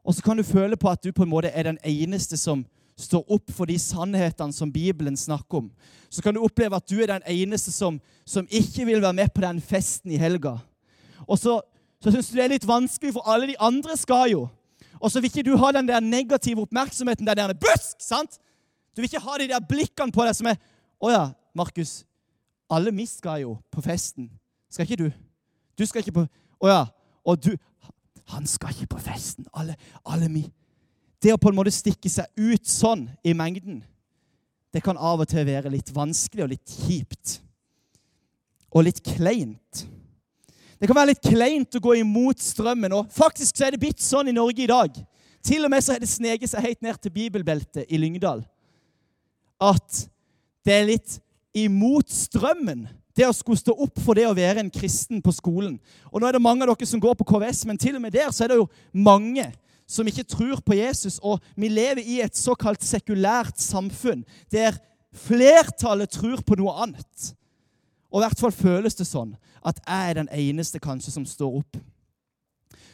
Og 0.04 0.16
så 0.16 0.24
kan 0.24 0.40
du 0.40 0.44
føle 0.44 0.78
på 0.80 0.88
at 0.92 1.04
du 1.04 1.12
på 1.12 1.26
en 1.26 1.32
måte 1.32 1.52
er 1.52 1.68
den 1.68 1.80
eneste 1.84 2.38
som 2.40 2.64
står 3.00 3.24
opp 3.34 3.52
for 3.52 3.68
de 3.68 3.76
sannhetene 3.80 4.56
som 4.56 4.72
Bibelen 4.72 5.18
snakker 5.18 5.64
om. 5.64 5.70
Så 6.10 6.22
kan 6.24 6.36
du 6.36 6.44
oppleve 6.44 6.78
at 6.78 6.88
du 6.88 7.02
er 7.02 7.12
den 7.12 7.26
eneste 7.28 7.74
som, 7.76 8.00
som 8.26 8.48
ikke 8.48 8.86
vil 8.88 9.02
være 9.02 9.18
med 9.18 9.34
på 9.36 9.44
den 9.44 9.60
festen 9.64 10.14
i 10.14 10.20
helga. 10.22 10.58
Og 11.28 11.40
så, 11.40 11.58
så 12.04 12.14
syns 12.14 12.30
du 12.30 12.38
det 12.38 12.46
er 12.46 12.54
litt 12.54 12.68
vanskelig, 12.68 13.16
for 13.16 13.28
alle 13.28 13.50
de 13.52 13.58
andre 13.60 13.98
skal 14.00 14.30
jo. 14.32 14.46
Og 15.00 15.12
så 15.12 15.20
vil 15.20 15.32
ikke 15.32 15.48
du 15.50 15.58
ha 15.60 15.72
den 15.76 15.90
der 15.90 16.04
negative 16.04 16.64
oppmerksomheten, 16.64 17.28
den 17.28 17.42
der 17.42 17.56
busk! 17.58 18.00
sant? 18.00 18.40
Du 18.96 19.02
vil 19.02 19.10
ikke 19.10 19.26
ha 19.26 19.38
de 19.42 19.50
der 19.50 19.68
blikkene 19.68 20.14
på 20.14 20.24
deg 20.24 20.38
som 20.38 20.52
er 20.52 20.60
Å 21.04 21.10
ja, 21.12 21.24
Markus. 21.58 22.04
Alle 22.72 22.94
vi 22.96 23.04
skal 23.10 23.42
jo 23.42 23.58
på 23.74 23.82
festen. 23.84 24.30
Skal 24.72 24.88
ikke 24.88 25.02
du? 25.02 25.10
Du 25.76 25.84
skal 25.86 26.00
ikke 26.00 26.22
på 26.22 26.28
Å 26.64 26.72
ja. 26.72 26.84
Og 27.28 27.40
du 27.44 27.54
Han 28.34 28.48
skal 28.48 28.72
ikke 28.72 28.96
på 28.96 29.02
festen. 29.04 29.46
Alle, 29.54 29.76
alle 30.08 30.30
mi. 30.32 30.46
Det 31.22 31.34
å 31.36 31.40
på 31.40 31.52
en 31.52 31.58
måte 31.58 31.74
stikke 31.76 32.08
seg 32.10 32.26
ut 32.40 32.68
sånn 32.68 33.04
i 33.24 33.34
mengden, 33.36 33.82
det 34.74 34.82
kan 34.82 34.98
av 34.98 35.22
og 35.22 35.30
til 35.30 35.44
være 35.46 35.70
litt 35.70 35.92
vanskelig 35.94 36.46
og 36.46 36.54
litt 36.54 36.76
kjipt. 36.86 37.36
Og 38.74 38.88
litt 38.88 39.04
kleint. 39.06 39.84
Det 40.80 40.88
kan 40.90 40.98
være 40.98 41.12
litt 41.12 41.28
kleint 41.28 41.78
å 41.78 41.84
gå 41.84 41.98
imot 42.00 42.42
strømmen. 42.42 42.96
Og 42.96 43.12
faktisk 43.14 43.60
så 43.60 43.68
er 43.68 43.76
det 43.76 43.84
blitt 43.84 44.02
sånn 44.02 44.32
i 44.32 44.36
Norge 44.36 44.64
i 44.64 44.72
dag. 44.72 44.98
Til 45.44 45.68
og 45.68 45.72
med 45.72 45.84
så 45.84 45.94
har 45.94 46.02
det 46.02 46.10
sneget 46.10 46.50
seg 46.50 46.66
helt 46.66 46.82
ned 46.84 46.98
til 47.04 47.14
bibelbeltet 47.14 47.92
i 47.92 48.00
Lyngdal. 48.00 48.42
At 49.62 50.06
det 50.66 50.76
er 50.80 50.90
litt 50.90 51.20
imot 51.54 52.10
strømmen, 52.12 52.88
det 53.18 53.28
å 53.28 53.36
skulle 53.36 53.62
stå 53.62 53.76
opp 53.86 54.00
for 54.02 54.18
det 54.18 54.26
å 54.26 54.36
være 54.38 54.64
en 54.64 54.72
kristen 54.74 55.22
på 55.22 55.34
skolen. 55.36 55.78
Og 56.10 56.22
nå 56.22 56.28
er 56.28 56.38
det 56.38 56.42
mange 56.44 56.66
av 56.66 56.74
dere 56.74 56.90
som 56.90 57.02
går 57.02 57.18
på 57.20 57.28
KVS, 57.30 57.66
men 57.70 57.78
til 57.78 57.98
og 57.98 58.02
med 58.02 58.16
der 58.16 58.32
så 58.34 58.46
er 58.46 58.54
det 58.54 58.62
jo 58.62 58.70
mange 58.92 59.46
som 59.90 60.08
ikke 60.08 60.26
tror 60.26 60.62
på 60.66 60.78
Jesus. 60.80 61.20
Og 61.22 61.42
vi 61.56 61.70
lever 61.70 62.02
i 62.02 62.20
et 62.26 62.38
såkalt 62.38 62.84
sekulært 62.86 63.62
samfunn 63.62 64.26
der 64.54 64.80
flertallet 65.14 66.14
tror 66.16 66.42
på 66.42 66.58
noe 66.58 66.74
annet. 66.88 67.34
Og 68.10 68.22
i 68.22 68.26
hvert 68.26 68.40
fall 68.40 68.54
føles 68.54 68.98
det 68.98 69.10
sånn 69.10 69.36
at 69.64 69.80
jeg 69.80 70.10
er 70.10 70.20
den 70.20 70.32
eneste 70.34 70.82
kanskje 70.82 71.14
som 71.14 71.26
står 71.26 71.62
opp. 71.62 71.78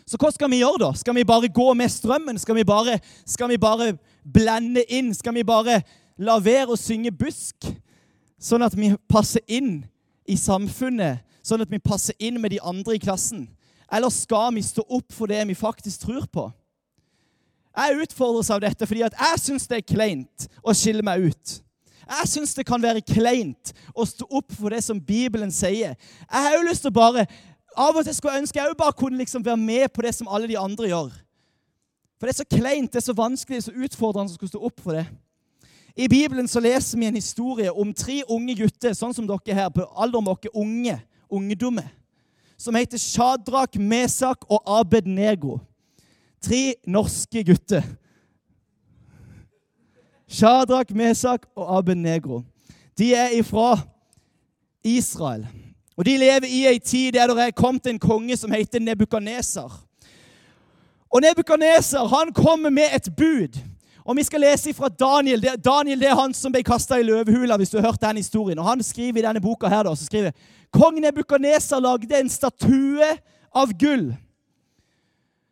Så 0.09 0.17
hva 0.17 0.31
skal 0.33 0.49
vi 0.49 0.61
gjøre, 0.63 0.81
da? 0.81 0.89
Skal 0.97 1.13
vi 1.13 1.27
bare 1.27 1.51
gå 1.53 1.67
med 1.77 1.91
strømmen? 1.93 2.39
Skal 2.41 2.57
vi 2.57 2.65
bare, 2.65 2.97
skal 3.29 3.51
vi 3.51 3.59
bare 3.61 3.91
blende 4.25 4.81
inn? 4.89 5.11
Skal 5.13 5.35
vi 5.37 5.45
bare 5.45 5.83
la 6.19 6.39
være 6.41 6.73
å 6.73 6.79
synge 6.79 7.13
busk, 7.15 7.67
sånn 8.41 8.65
at 8.65 8.75
vi 8.75 8.91
passer 9.11 9.43
inn 9.47 9.83
i 10.29 10.37
samfunnet? 10.39 11.25
Sånn 11.45 11.63
at 11.63 11.71
vi 11.71 11.81
passer 11.81 12.17
inn 12.21 12.37
med 12.41 12.53
de 12.53 12.61
andre 12.61 12.97
i 12.97 13.01
klassen? 13.01 13.47
Eller 13.89 14.11
skal 14.13 14.53
vi 14.53 14.63
stå 14.65 14.83
opp 14.85 15.13
for 15.15 15.31
det 15.31 15.41
vi 15.49 15.57
faktisk 15.57 16.05
tror 16.05 16.27
på? 16.29 16.49
Jeg 17.79 18.03
utfordres 18.03 18.49
av 18.51 18.61
dette 18.61 18.85
fordi 18.89 19.05
jeg 19.05 19.41
syns 19.41 19.67
det 19.69 19.79
er 19.79 19.87
kleint 19.93 20.47
å 20.61 20.75
skille 20.75 21.05
meg 21.05 21.29
ut. 21.31 21.55
Jeg 22.09 22.29
syns 22.31 22.55
det 22.57 22.65
kan 22.65 22.81
være 22.81 23.05
kleint 23.05 23.71
å 23.93 24.05
stå 24.07 24.25
opp 24.39 24.53
for 24.57 24.73
det 24.73 24.81
som 24.85 24.99
Bibelen 24.99 25.51
sier. 25.53 25.93
Jeg 25.93 26.45
har 26.45 26.57
jo 26.57 26.65
lyst 26.67 26.85
til 26.85 26.93
å 26.93 26.99
bare 26.99 27.27
Av 27.79 27.95
og 27.95 28.01
til 28.03 28.15
skulle 28.17 28.33
jeg 28.33 28.43
ønske 28.43 28.57
jeg 28.57 28.75
bare 28.75 28.97
kunne 28.97 29.19
liksom 29.21 29.43
være 29.45 29.61
med 29.61 29.91
på 29.93 30.01
det 30.01 30.09
som 30.17 30.27
alle 30.27 30.49
de 30.49 30.55
andre 30.57 30.87
gjør. 30.89 31.11
For 32.17 32.27
det 32.27 32.33
er 32.33 32.39
så 32.41 32.47
kleint, 32.49 32.89
det 32.91 32.99
er 32.99 33.05
så 33.05 33.13
vanskelig, 33.15 33.59
det 33.59 33.61
er 33.61 33.67
så 33.69 33.83
utfordrende 33.85 34.33
å 34.33 34.35
skulle 34.35 34.51
stå 34.51 34.61
opp 34.67 34.81
for 34.83 34.97
det. 34.97 35.05
I 35.95 36.07
Bibelen 36.07 36.47
så 36.47 36.59
leser 36.59 36.97
vi 36.97 37.05
en 37.05 37.15
historie 37.15 37.71
om 37.71 37.93
tre 37.93 38.21
unge 38.29 38.55
gutter, 38.55 38.93
sånn 38.93 39.13
som 39.13 39.27
dere 39.27 39.55
her, 39.55 39.69
på 39.73 39.87
alder 39.95 40.21
med 40.23 40.37
dere 40.43 40.55
unge, 40.55 40.99
ungdommer, 41.29 41.89
som 42.57 42.75
heter 42.75 42.99
Shadrach, 42.99 43.75
Mesak 43.79 44.45
og 44.49 44.61
Abed 44.65 45.07
Negro. 45.07 45.59
Tre 46.41 46.75
norske 46.87 47.43
gutter. 47.43 47.83
Shadrach, 50.29 50.91
Mesak 50.95 51.45
og 51.55 51.77
Aben-Negro. 51.77 52.43
De 52.97 53.13
er 53.15 53.29
ifra 53.39 53.79
Israel. 54.83 55.47
Og 55.97 56.05
De 56.05 56.17
lever 56.17 56.47
i 56.47 56.65
ei 56.67 56.79
tid 56.79 57.11
der 57.13 57.27
det 57.27 57.43
er 57.43 57.51
kommet 57.51 57.87
en 57.87 57.99
konge 57.99 58.37
som 58.37 58.51
heter 58.51 58.79
Nebukaneser. 58.79 59.85
Og 61.09 61.21
Nebukaneser 61.21 62.07
han 62.07 62.33
kommer 62.33 62.69
med 62.69 62.95
et 62.95 63.09
bud. 63.17 63.57
Og 64.09 64.15
Vi 64.15 64.23
skal 64.23 64.41
lese 64.41 64.73
fra 64.73 64.89
Daniel. 64.89 65.43
Daniel 65.65 65.99
det 66.01 66.07
er 66.09 66.17
han 66.17 66.33
som 66.33 66.49
ble 66.51 66.63
kasta 66.65 66.97
i 66.97 67.03
løvehula. 67.05 67.57
hvis 67.57 67.69
du 67.69 67.77
har 67.77 67.91
hørt 67.91 68.01
den 68.01 68.17
historien. 68.17 68.59
Og 68.59 68.65
Han 68.65 68.83
skriver 68.83 69.19
i 69.19 69.21
denne 69.21 69.41
boka 69.41 69.67
her 69.67 69.83
da, 69.83 69.95
så 69.95 70.05
skriver 70.05 70.31
Kong 70.73 70.99
Nebukaneser 70.99 71.79
lagde 71.79 72.19
en 72.19 72.29
statue 72.29 73.05
av 73.53 73.73
gull 73.79 74.15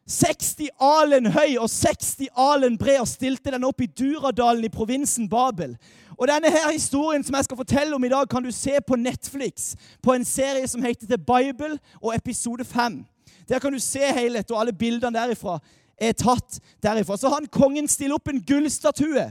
60 0.07 0.69
alen 0.79 1.25
høy 1.25 1.57
og 1.59 1.69
60 1.69 2.29
alen 2.37 2.77
bred 2.77 3.01
og 3.01 3.07
stilte 3.07 3.51
den 3.51 3.65
opp 3.67 3.81
i 3.81 3.89
Duradalen 3.91 4.63
i 4.63 4.69
provinsen 4.69 5.29
Babel. 5.29 5.75
Og 6.17 6.27
denne 6.27 6.49
her 6.49 6.71
historien 6.71 7.23
som 7.23 7.35
jeg 7.35 7.43
skal 7.43 7.57
fortelle 7.57 7.95
om 7.95 8.03
i 8.03 8.09
dag, 8.09 8.29
kan 8.29 8.43
du 8.43 8.51
se 8.51 8.79
på 8.87 8.95
Netflix. 8.95 9.75
På 10.01 10.13
en 10.13 10.25
serie 10.25 10.67
som 10.67 10.81
heter 10.81 11.05
The 11.07 11.17
Bible 11.17 11.77
og 12.01 12.15
episode 12.15 12.65
5. 12.65 13.05
Der 13.49 13.59
kan 13.59 13.73
du 13.73 13.79
se 13.79 13.99
helhet, 13.99 14.51
og 14.51 14.61
alle 14.61 14.73
bildene 14.73 15.19
derifra 15.19 15.59
er 15.99 16.13
tatt 16.17 16.59
derifra. 16.83 17.17
Så 17.17 17.31
han 17.33 17.47
kongen 17.51 17.87
stiller 17.89 18.17
opp 18.17 18.29
en 18.31 18.41
gullstatue 18.41 19.25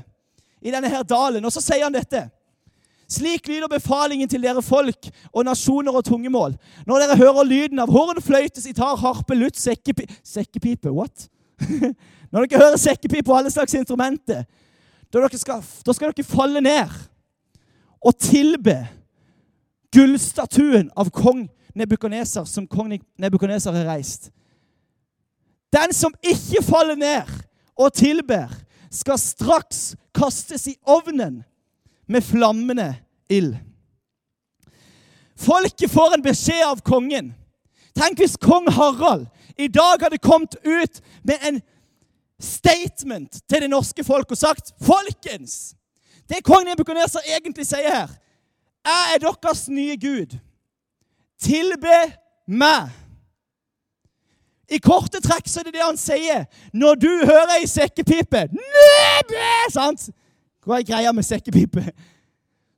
i 0.63 0.73
denne 0.73 0.91
her 0.91 1.05
dalen, 1.07 1.45
og 1.45 1.55
så 1.55 1.63
sier 1.63 1.87
han 1.87 1.95
dette. 1.95 2.27
Slik 3.09 3.47
lyder 3.47 3.71
befalingen 3.71 4.29
til 4.29 4.43
dere 4.43 4.63
folk 4.67 5.09
og 5.31 5.45
nasjoner 5.47 5.95
og 5.95 6.05
tungemål. 6.05 6.57
Når 6.87 7.05
dere 7.05 7.19
hører 7.21 7.47
lyden 7.47 7.79
av 7.79 7.91
horn, 7.95 8.19
fløyte, 8.23 8.63
sitar, 8.63 8.97
harpe, 8.99 9.37
lutt, 9.39 9.59
sekkepi 9.59 10.09
sekkepipe 10.27 10.91
What? 10.91 11.29
Når 12.33 12.49
dere 12.49 12.65
hører 12.65 12.81
sekkepipe 12.83 13.31
og 13.31 13.39
alle 13.39 13.53
slags 13.55 13.77
instrumenter, 13.79 14.43
da, 15.15 15.29
skal, 15.39 15.63
da 15.87 15.95
skal 15.95 16.11
dere 16.11 16.27
falle 16.27 16.61
ned 16.61 16.91
og 18.03 18.19
tilbe 18.19 18.75
gullstatuen 19.95 20.91
av 20.99 21.13
kong 21.15 21.47
Nebukadneser, 21.77 22.47
som 22.49 22.67
kong 22.67 22.95
Nebukadneser 23.21 23.75
har 23.77 23.91
reist. 23.91 24.31
Den 25.77 25.93
som 25.95 26.15
ikke 26.25 26.63
faller 26.65 26.97
ned 26.97 27.29
og 27.77 27.93
tilber, 27.93 28.49
skal 28.91 29.19
straks 29.21 29.97
kastes 30.17 30.67
i 30.71 30.77
ovnen 30.89 31.43
med 32.09 32.25
flammende 32.25 32.95
ild. 33.29 33.57
Folket 35.37 35.91
får 35.93 36.15
en 36.15 36.25
beskjed 36.25 36.65
av 36.65 36.81
kongen. 36.81 37.35
Tenk 37.97 38.23
hvis 38.23 38.39
kong 38.41 38.71
Harald 38.73 39.27
i 39.61 39.69
dag 39.73 40.01
hadde 40.01 40.21
kommet 40.23 40.57
ut 40.65 41.01
med 41.25 41.45
en 41.49 41.61
statement 42.41 43.41
til 43.49 43.65
det 43.65 43.71
norske 43.73 44.05
folk 44.05 44.33
og 44.33 44.41
sagt 44.41 44.73
Folkens! 44.85 45.75
Det 46.29 46.43
kong 46.45 46.65
Nebukadneser 46.67 47.25
egentlig 47.37 47.67
sier 47.69 47.87
her 47.93 48.15
Jeg 48.87 49.15
er 49.15 49.23
deres 49.23 49.67
nye 49.69 49.97
gud. 50.01 50.37
Tilbe 51.43 51.99
meg. 52.47 52.91
I 54.67 54.81
korte 54.83 55.21
trekk 55.23 55.47
så 55.49 55.61
er 55.61 55.69
det 55.69 55.77
det 55.77 55.85
han 55.85 55.99
sier 56.01 56.47
når 56.75 56.99
du 56.99 57.11
hører 57.23 57.57
ei 57.61 57.67
sekkepipe. 57.71 58.47
Nebe! 58.51 59.49
Sant? 59.71 60.09
Hva 60.67 60.81
er 60.81 60.89
greia 60.89 61.13
med 61.15 61.27
sekkepipe? 61.27 61.85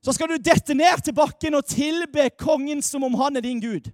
Så 0.05 0.13
skal 0.15 0.29
du 0.29 0.37
dette 0.37 0.75
ned 0.77 1.01
til 1.03 1.15
bakken 1.17 1.57
og 1.57 1.65
tilbe 1.67 2.29
kongen 2.39 2.83
som 2.85 3.03
om 3.03 3.17
han 3.19 3.39
er 3.39 3.43
din 3.43 3.59
gud. 3.61 3.89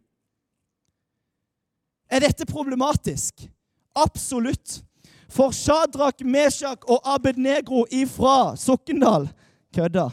Er 2.11 2.21
dette 2.21 2.45
problematisk? 2.45 3.47
Absolutt. 3.95 4.81
for 5.29 5.51
Shadrach, 5.51 6.21
Meshach 6.23 6.85
og 6.87 7.01
Abednego 7.15 7.85
ifra 7.91 8.55
Sokndal 8.55 9.29
Kødda. 9.73 10.09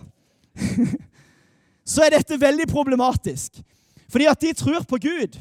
Så 1.92 2.02
er 2.02 2.16
dette 2.16 2.40
veldig 2.40 2.66
problematisk. 2.70 3.60
Fordi 4.10 4.26
at 4.26 4.40
de 4.40 4.52
tror 4.52 4.82
på 4.88 4.98
Gud. 5.02 5.38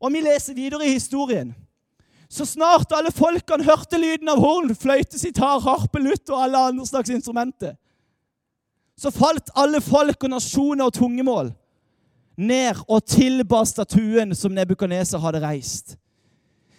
Og 0.00 0.12
vi 0.12 0.22
leser 0.24 0.56
videre 0.56 0.86
i 0.86 0.94
historien. 0.96 1.52
Så 2.30 2.46
snart 2.46 2.92
alle 2.94 3.12
folkene 3.12 3.66
hørte 3.66 3.98
lyden 3.98 4.30
av 4.30 4.40
horn, 4.40 4.74
fløyte, 4.74 5.18
sitar, 5.18 5.60
harpe, 5.64 5.98
lutt 5.98 6.30
og 6.30 6.44
alle 6.44 6.60
andre 6.70 6.86
slags 6.86 7.10
instrumenter, 7.10 7.74
så 9.00 9.10
falt 9.10 9.48
alle 9.56 9.80
folk 9.80 10.26
og 10.26 10.30
nasjoner 10.30 10.90
og 10.90 10.94
tungemål 10.94 11.48
ned 12.40 12.82
og 12.88 13.04
tilba 13.08 13.62
statuen 13.68 14.34
som 14.36 14.52
Nebukadneser 14.54 15.20
hadde 15.20 15.42
reist. 15.42 15.96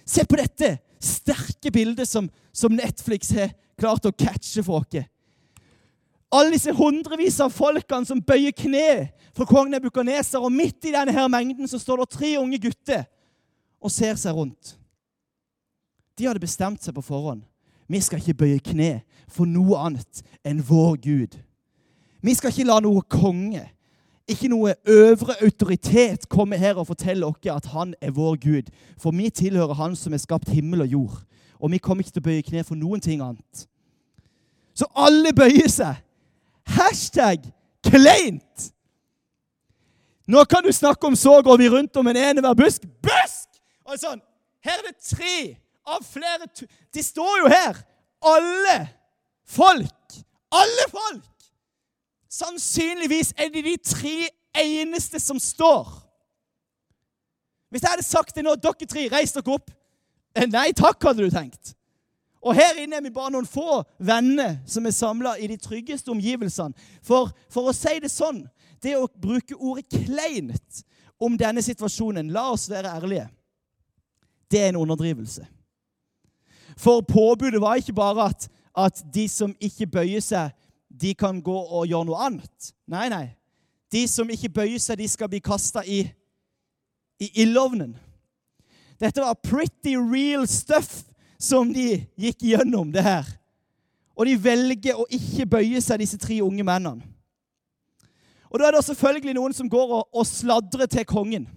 Se 0.05 0.25
på 0.25 0.39
dette 0.39 0.75
sterke 1.01 1.71
bildet 1.73 2.09
som, 2.09 2.27
som 2.53 2.73
Netflix 2.73 3.31
har 3.35 3.53
klart 3.79 4.05
å 4.05 4.13
catche 4.13 4.63
for 4.65 4.81
oss. 4.81 5.07
Alle 6.31 6.53
disse 6.53 6.71
hundrevis 6.71 7.41
av 7.43 7.51
folkene 7.53 8.07
som 8.07 8.21
bøyer 8.23 8.55
kne 8.55 9.11
for 9.35 9.45
kong 9.49 9.71
Nebukaneser. 9.71 10.39
Og 10.39 10.51
midt 10.51 10.85
i 10.85 10.93
denne 10.95 11.13
her 11.15 11.27
mengden 11.31 11.67
så 11.67 11.79
står 11.79 12.03
det 12.03 12.13
tre 12.17 12.35
unge 12.39 12.59
gutter 12.61 13.05
og 13.81 13.91
ser 13.91 14.15
seg 14.19 14.35
rundt. 14.35 14.75
De 16.17 16.27
hadde 16.27 16.43
bestemt 16.43 16.83
seg 16.83 16.95
på 16.95 17.03
forhånd. 17.05 17.41
Vi 17.91 17.99
skal 17.99 18.21
ikke 18.21 18.43
bøye 18.43 18.59
kne 18.63 19.01
for 19.31 19.49
noe 19.49 19.79
annet 19.81 20.21
enn 20.47 20.61
vår 20.63 20.97
Gud. 21.03 21.37
Vi 22.21 22.35
skal 22.37 22.53
ikke 22.53 22.67
la 22.69 22.77
noe 22.83 23.01
konge, 23.09 23.63
ikke 24.29 24.51
noe 24.51 24.75
øvre 24.87 25.35
autoritet 25.41 26.27
komme 26.29 26.59
her 26.61 26.77
og 26.77 26.87
fortelle 26.91 27.25
oss 27.25 27.49
at 27.49 27.71
han 27.73 27.95
er 27.99 28.13
vår 28.15 28.37
Gud. 28.43 28.69
For 29.01 29.11
vi 29.11 29.29
tilhører 29.29 29.73
Han 29.73 29.95
som 29.95 30.13
har 30.13 30.21
skapt 30.21 30.49
himmel 30.49 30.81
og 30.81 30.87
jord. 30.87 31.17
Og 31.59 31.71
vi 31.71 31.77
kommer 31.77 32.03
ikke 32.03 32.15
til 32.15 32.23
å 32.23 32.29
bøye 32.29 32.45
kne 32.45 32.63
for 32.63 32.75
noen 32.75 33.01
ting 33.01 33.21
annet. 33.21 33.65
Så 34.73 34.85
alle 34.95 35.33
bøyer 35.33 35.69
seg. 35.69 35.99
Hashtag 36.65 37.43
kleint! 37.83 38.71
Nå 40.31 40.45
kan 40.45 40.63
du 40.63 40.71
snakke 40.71 41.07
om 41.07 41.15
så 41.15 41.41
går 41.41 41.57
vi 41.57 41.69
rundt 41.69 41.97
om 41.99 42.07
en 42.07 42.17
ene 42.17 42.41
hver 42.41 42.55
busk. 42.55 42.85
Busk! 43.03 43.49
Og 43.83 43.97
sånn, 43.99 44.21
Her 44.63 44.77
er 44.77 44.91
det 44.91 45.01
tre 45.01 45.37
av 45.89 46.03
flere 46.05 46.45
De 46.93 47.03
står 47.03 47.39
jo 47.41 47.49
her. 47.51 47.79
Alle 48.21 48.77
folk. 49.49 50.21
Alle 50.53 50.85
folk! 50.91 51.47
Sannsynligvis 52.31 53.33
er 53.35 53.49
det 53.51 53.65
de 53.65 53.75
tre 53.83 54.29
eneste 54.61 55.19
som 55.19 55.39
står. 55.39 55.89
Hvis 57.71 57.83
jeg 57.83 57.91
hadde 57.91 58.07
sagt 58.07 58.35
det 58.35 58.45
nå, 58.45 58.55
dere 58.55 58.87
tre, 58.87 59.07
reis 59.11 59.35
dere 59.35 59.57
opp. 59.57 59.71
Eh, 60.35 60.47
nei 60.47 60.69
takk, 60.77 61.01
hadde 61.03 61.25
du 61.25 61.33
tenkt. 61.33 61.73
Og 62.41 62.55
her 62.55 62.79
inne 62.79 62.97
er 62.97 63.03
vi 63.03 63.11
bare 63.13 63.33
noen 63.33 63.47
få 63.47 63.81
venner 63.99 64.61
som 64.69 64.85
er 64.87 64.95
samla 64.95 65.35
i 65.39 65.49
de 65.51 65.59
tryggeste 65.59 66.11
omgivelsene. 66.13 66.75
For, 67.03 67.33
for 67.51 67.69
å 67.69 67.75
si 67.75 67.99
det 68.01 68.09
sånn, 68.11 68.45
det 68.83 68.95
å 68.97 69.09
bruke 69.21 69.55
ordet 69.55 69.87
kleint 69.91 70.83
om 71.21 71.37
denne 71.37 71.61
situasjonen, 71.61 72.31
la 72.33 72.47
oss 72.53 72.69
være 72.69 72.91
ærlige, 72.97 73.27
det 74.51 74.61
er 74.61 74.71
en 74.71 74.81
underdrivelse. 74.81 75.45
For 76.77 77.01
påbudet 77.01 77.61
var 77.61 77.79
ikke 77.79 77.93
bare 77.93 78.25
at, 78.31 78.47
at 78.75 79.03
de 79.13 79.27
som 79.29 79.53
ikke 79.59 79.87
bøyer 79.87 80.23
seg, 80.23 80.51
de 80.89 81.13
kan 81.15 81.39
gå 81.41 81.55
og 81.55 81.87
gjøre 81.87 82.07
noe 82.09 82.25
annet. 82.25 82.71
Nei, 82.89 83.07
nei. 83.11 83.27
De 83.91 84.05
som 84.07 84.29
ikke 84.31 84.51
bøyer 84.51 84.79
seg, 84.79 84.99
de 84.99 85.07
skal 85.07 85.29
bli 85.31 85.39
kasta 85.43 85.83
i, 85.85 86.03
i 87.21 87.29
ildovnen. 87.43 87.93
Dette 88.99 89.23
var 89.23 89.39
pretty 89.43 89.95
real 89.97 90.47
stuff 90.47 91.01
som 91.41 91.71
de 91.73 92.03
gikk 92.19 92.43
gjennom 92.51 92.91
det 92.93 93.03
her. 93.05 93.27
Og 94.15 94.27
de 94.27 94.35
velger 94.37 94.99
å 94.99 95.07
ikke 95.09 95.47
bøye 95.49 95.81
seg, 95.81 96.03
disse 96.03 96.19
tre 96.21 96.41
unge 96.43 96.63
mennene. 96.67 97.07
Og 98.51 98.59
Da 98.59 98.67
er 98.67 98.75
det 98.75 98.85
selvfølgelig 98.85 99.33
noen 99.33 99.53
som 99.53 99.69
går 99.69 99.93
og, 99.97 100.07
og 100.13 100.27
sladrer 100.27 100.85
til 100.85 101.05
kongen. 101.05 101.47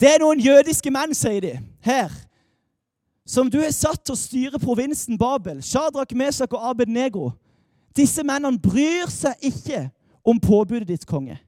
Det 0.00 0.08
er 0.08 0.20
noen 0.20 0.40
jødiske 0.42 0.90
menn, 0.92 1.14
sier 1.14 1.40
de, 1.40 1.54
her, 1.86 2.12
som 3.26 3.48
du 3.50 3.58
er 3.62 3.72
satt 3.74 4.02
til 4.04 4.14
å 4.14 4.18
styre 4.18 4.60
provinsen 4.62 5.18
Babel. 5.18 5.62
Shadrach, 5.64 6.12
Mesak 6.14 6.52
og 6.52 6.68
Abed-Negro. 6.70 7.30
Disse 7.96 8.22
mennene 8.26 8.60
bryr 8.60 9.08
seg 9.10 9.40
ikke 9.40 9.86
om 10.26 10.40
påbudet 10.42 10.88
ditt, 10.90 11.06
konge. 11.08 11.38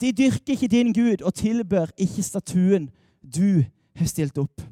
De 0.00 0.12
dyrker 0.14 0.54
ikke 0.54 0.70
din 0.70 0.92
Gud 0.94 1.24
og 1.26 1.34
tilbør 1.34 1.90
ikke 1.98 2.22
statuen 2.22 2.86
du 3.20 3.64
har 3.98 4.06
stilt 4.06 4.38
opp. 4.38 4.62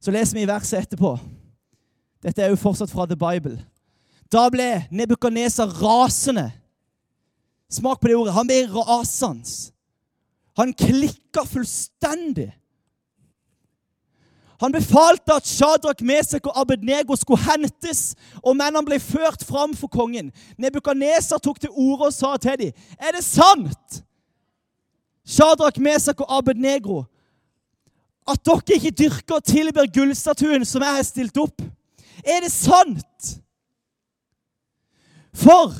Så 0.00 0.14
leser 0.14 0.38
vi 0.38 0.46
verset 0.48 0.86
etterpå. 0.86 1.18
Dette 2.24 2.42
er 2.42 2.48
jo 2.48 2.58
fortsatt 2.58 2.90
fra 2.90 3.04
The 3.06 3.18
Bible. 3.18 3.58
Da 4.32 4.48
ble 4.52 4.86
Nebukadneser 4.90 5.68
rasende. 5.82 6.48
Smak 7.70 8.00
på 8.00 8.08
det 8.08 8.16
ordet. 8.16 8.34
Han 8.34 8.48
ble 8.48 8.62
rasende. 8.72 9.72
Han 10.58 10.72
klikka 10.74 11.44
fullstendig. 11.46 12.50
Han 14.60 14.72
befalte 14.74 15.36
at 15.36 15.46
Shadrach, 15.46 16.02
Mesek 16.02 16.46
og 16.46 16.56
Abednego 16.60 17.14
skulle 17.16 17.44
hentes, 17.46 18.16
og 18.42 18.56
mennene 18.58 18.82
ble 18.88 18.98
ført 18.98 19.44
fram 19.46 19.76
for 19.78 19.86
kongen. 19.86 20.32
Nebukaneser 20.58 21.38
tok 21.38 21.60
til 21.62 21.70
orde 21.70 22.08
og 22.08 22.12
sa 22.12 22.36
til 22.36 22.58
dem, 22.58 22.72
'Er 22.98 23.12
det 23.14 23.24
sant?' 23.24 24.02
Shadrach, 25.24 25.78
Mesek 25.78 26.20
og 26.20 26.38
Abednego, 26.38 27.04
at 28.28 28.44
dere 28.44 28.74
ikke 28.74 28.90
dyrker 28.90 29.34
og 29.34 29.44
tilber 29.44 29.86
gullstatuen 29.86 30.64
som 30.64 30.82
jeg 30.82 30.94
har 30.94 31.02
stilt 31.02 31.36
opp? 31.36 31.62
Er 32.24 32.40
det 32.40 32.52
sant? 32.52 33.40
For 35.34 35.72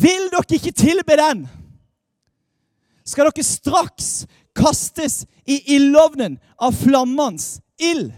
vil 0.00 0.30
dere 0.32 0.58
ikke 0.58 0.74
tilbe 0.76 1.16
den, 1.20 1.44
skal 3.04 3.28
dere 3.28 3.44
straks 3.44 4.24
kastes 4.56 5.24
i 5.44 5.60
ildovnen 5.76 6.38
av 6.56 6.72
flammens 6.72 7.58
ild. 7.78 8.12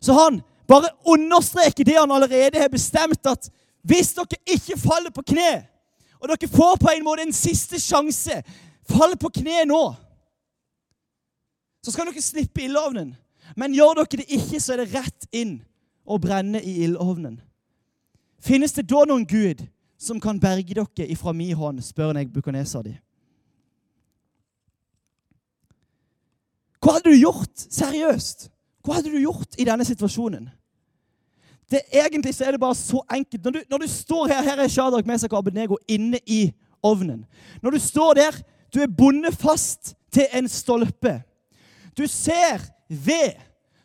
Så 0.00 0.12
han 0.16 0.40
bare 0.68 0.92
understreker 1.04 1.84
det 1.84 1.98
han 1.98 2.12
allerede 2.12 2.60
har 2.60 2.72
bestemt, 2.72 3.26
at 3.26 3.50
hvis 3.84 4.14
dere 4.16 4.40
ikke 4.56 4.78
faller 4.80 5.12
på 5.12 5.24
kne, 5.34 5.64
og 6.20 6.30
dere 6.30 6.48
får 6.48 6.78
på 6.80 6.92
en 6.94 7.04
måte 7.04 7.26
en 7.26 7.36
siste 7.36 7.80
sjanse 7.80 8.42
Fall 8.84 9.14
på 9.16 9.30
kne 9.32 9.62
nå! 9.64 9.82
Så 11.80 11.92
skal 11.92 12.10
dere 12.10 12.20
slippe 12.20 12.66
ildovnen. 12.66 13.14
Men 13.56 13.72
gjør 13.76 14.02
dere 14.02 14.20
det 14.20 14.26
ikke, 14.36 14.60
så 14.60 14.74
er 14.74 14.82
det 14.82 14.92
rett 14.92 15.26
inn 15.32 15.54
og 16.04 16.20
brenne 16.24 16.60
i 16.60 16.82
ildovnen. 16.84 17.38
Finnes 18.44 18.76
det 18.76 18.84
da 18.90 19.06
noen 19.08 19.24
Gud 19.28 19.62
som 20.04 20.20
kan 20.20 20.38
berge 20.40 20.76
dere 20.76 21.08
ifra 21.10 21.32
min 21.32 21.54
hånd, 21.56 21.82
spør 21.82 22.14
jeg 22.18 22.32
bukaneser 22.32 22.84
de. 22.86 22.94
Hva 26.84 26.98
hadde 26.98 27.14
du 27.14 27.16
gjort 27.16 27.64
seriøst? 27.72 28.50
Hva 28.84 28.98
hadde 28.98 29.12
du 29.14 29.22
gjort 29.22 29.56
i 29.56 29.64
denne 29.64 29.86
situasjonen? 29.88 30.50
Det, 31.70 31.80
egentlig 31.96 32.34
så 32.36 32.44
er 32.44 32.54
det 32.54 32.60
bare 32.60 32.76
så 32.76 33.00
enkelt. 33.08 33.44
Når 33.44 33.54
du, 33.56 33.60
når 33.70 33.78
du 33.78 33.88
står 33.88 34.26
her 34.28 34.42
Her 34.44 34.60
er 34.60 34.68
Shadrach, 34.68 35.06
Mesak 35.08 35.32
og 35.32 35.38
Abednego 35.38 35.78
inne 35.88 36.20
i 36.26 36.52
ovnen. 36.84 37.24
Når 37.62 37.70
du 37.70 37.80
står 37.80 38.14
der, 38.20 38.36
du 38.74 38.82
er 38.84 38.92
bundet 38.92 39.34
fast 39.40 39.94
til 40.12 40.28
en 40.36 40.48
stolpe. 40.48 41.22
Du 41.96 42.06
ser 42.06 42.60
ved, 42.88 43.32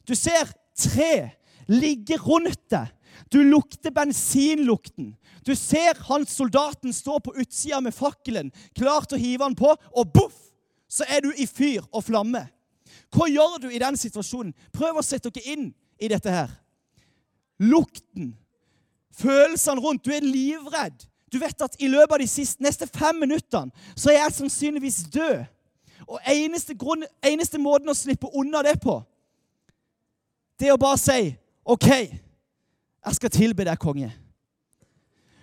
du 0.08 0.16
ser 0.16 0.52
tre 0.76 1.30
ligge 1.70 2.18
rundt 2.18 2.60
deg. 2.72 2.90
Du 3.34 3.44
lukter 3.46 3.94
bensinlukten. 3.94 5.14
Du 5.46 5.56
ser 5.56 5.98
hans 6.10 6.34
soldaten 6.36 6.94
stå 6.94 7.20
på 7.24 7.36
utsida 7.40 7.82
med 7.82 7.96
fakkelen, 7.96 8.52
klar 8.76 9.08
til 9.08 9.18
å 9.18 9.22
hive 9.22 9.48
han 9.48 9.58
på, 9.58 9.72
og 9.72 10.14
boff, 10.14 10.38
så 10.90 11.06
er 11.08 11.24
du 11.24 11.34
i 11.38 11.46
fyr 11.48 11.86
og 11.92 12.04
flamme. 12.08 12.48
Hva 13.14 13.28
gjør 13.30 13.60
du 13.64 13.70
i 13.70 13.82
den 13.82 13.98
situasjonen? 13.98 14.54
Prøv 14.74 15.00
å 15.00 15.06
sette 15.06 15.32
dere 15.34 15.54
inn 15.54 15.70
i 16.02 16.10
dette 16.10 16.34
her. 16.34 16.52
Lukten, 17.60 18.34
følelsene 19.18 19.82
rundt. 19.84 20.06
Du 20.06 20.14
er 20.14 20.26
livredd. 20.26 21.06
Du 21.30 21.38
vet 21.42 21.62
at 21.62 21.78
i 21.80 21.90
løpet 21.90 22.16
av 22.16 22.22
de 22.24 22.30
siste, 22.30 22.64
neste 22.64 22.88
fem 22.90 23.20
minuttene 23.22 23.94
så 23.94 24.10
er 24.10 24.24
jeg 24.24 24.38
sannsynligvis 24.40 25.04
død. 25.14 25.44
Og 26.10 26.18
eneste, 26.32 26.74
grunn, 26.74 27.06
eneste 27.26 27.60
måten 27.62 27.92
å 27.92 27.98
slippe 27.98 28.32
unna 28.34 28.64
det 28.66 28.80
på, 28.82 28.96
det 30.60 30.68
er 30.68 30.76
å 30.76 30.82
bare 30.82 30.98
si 31.00 31.30
OK, 31.70 31.90
jeg 31.90 33.16
skal 33.16 33.32
tilbe 33.32 33.68
deg, 33.68 33.78
konge. 33.80 34.10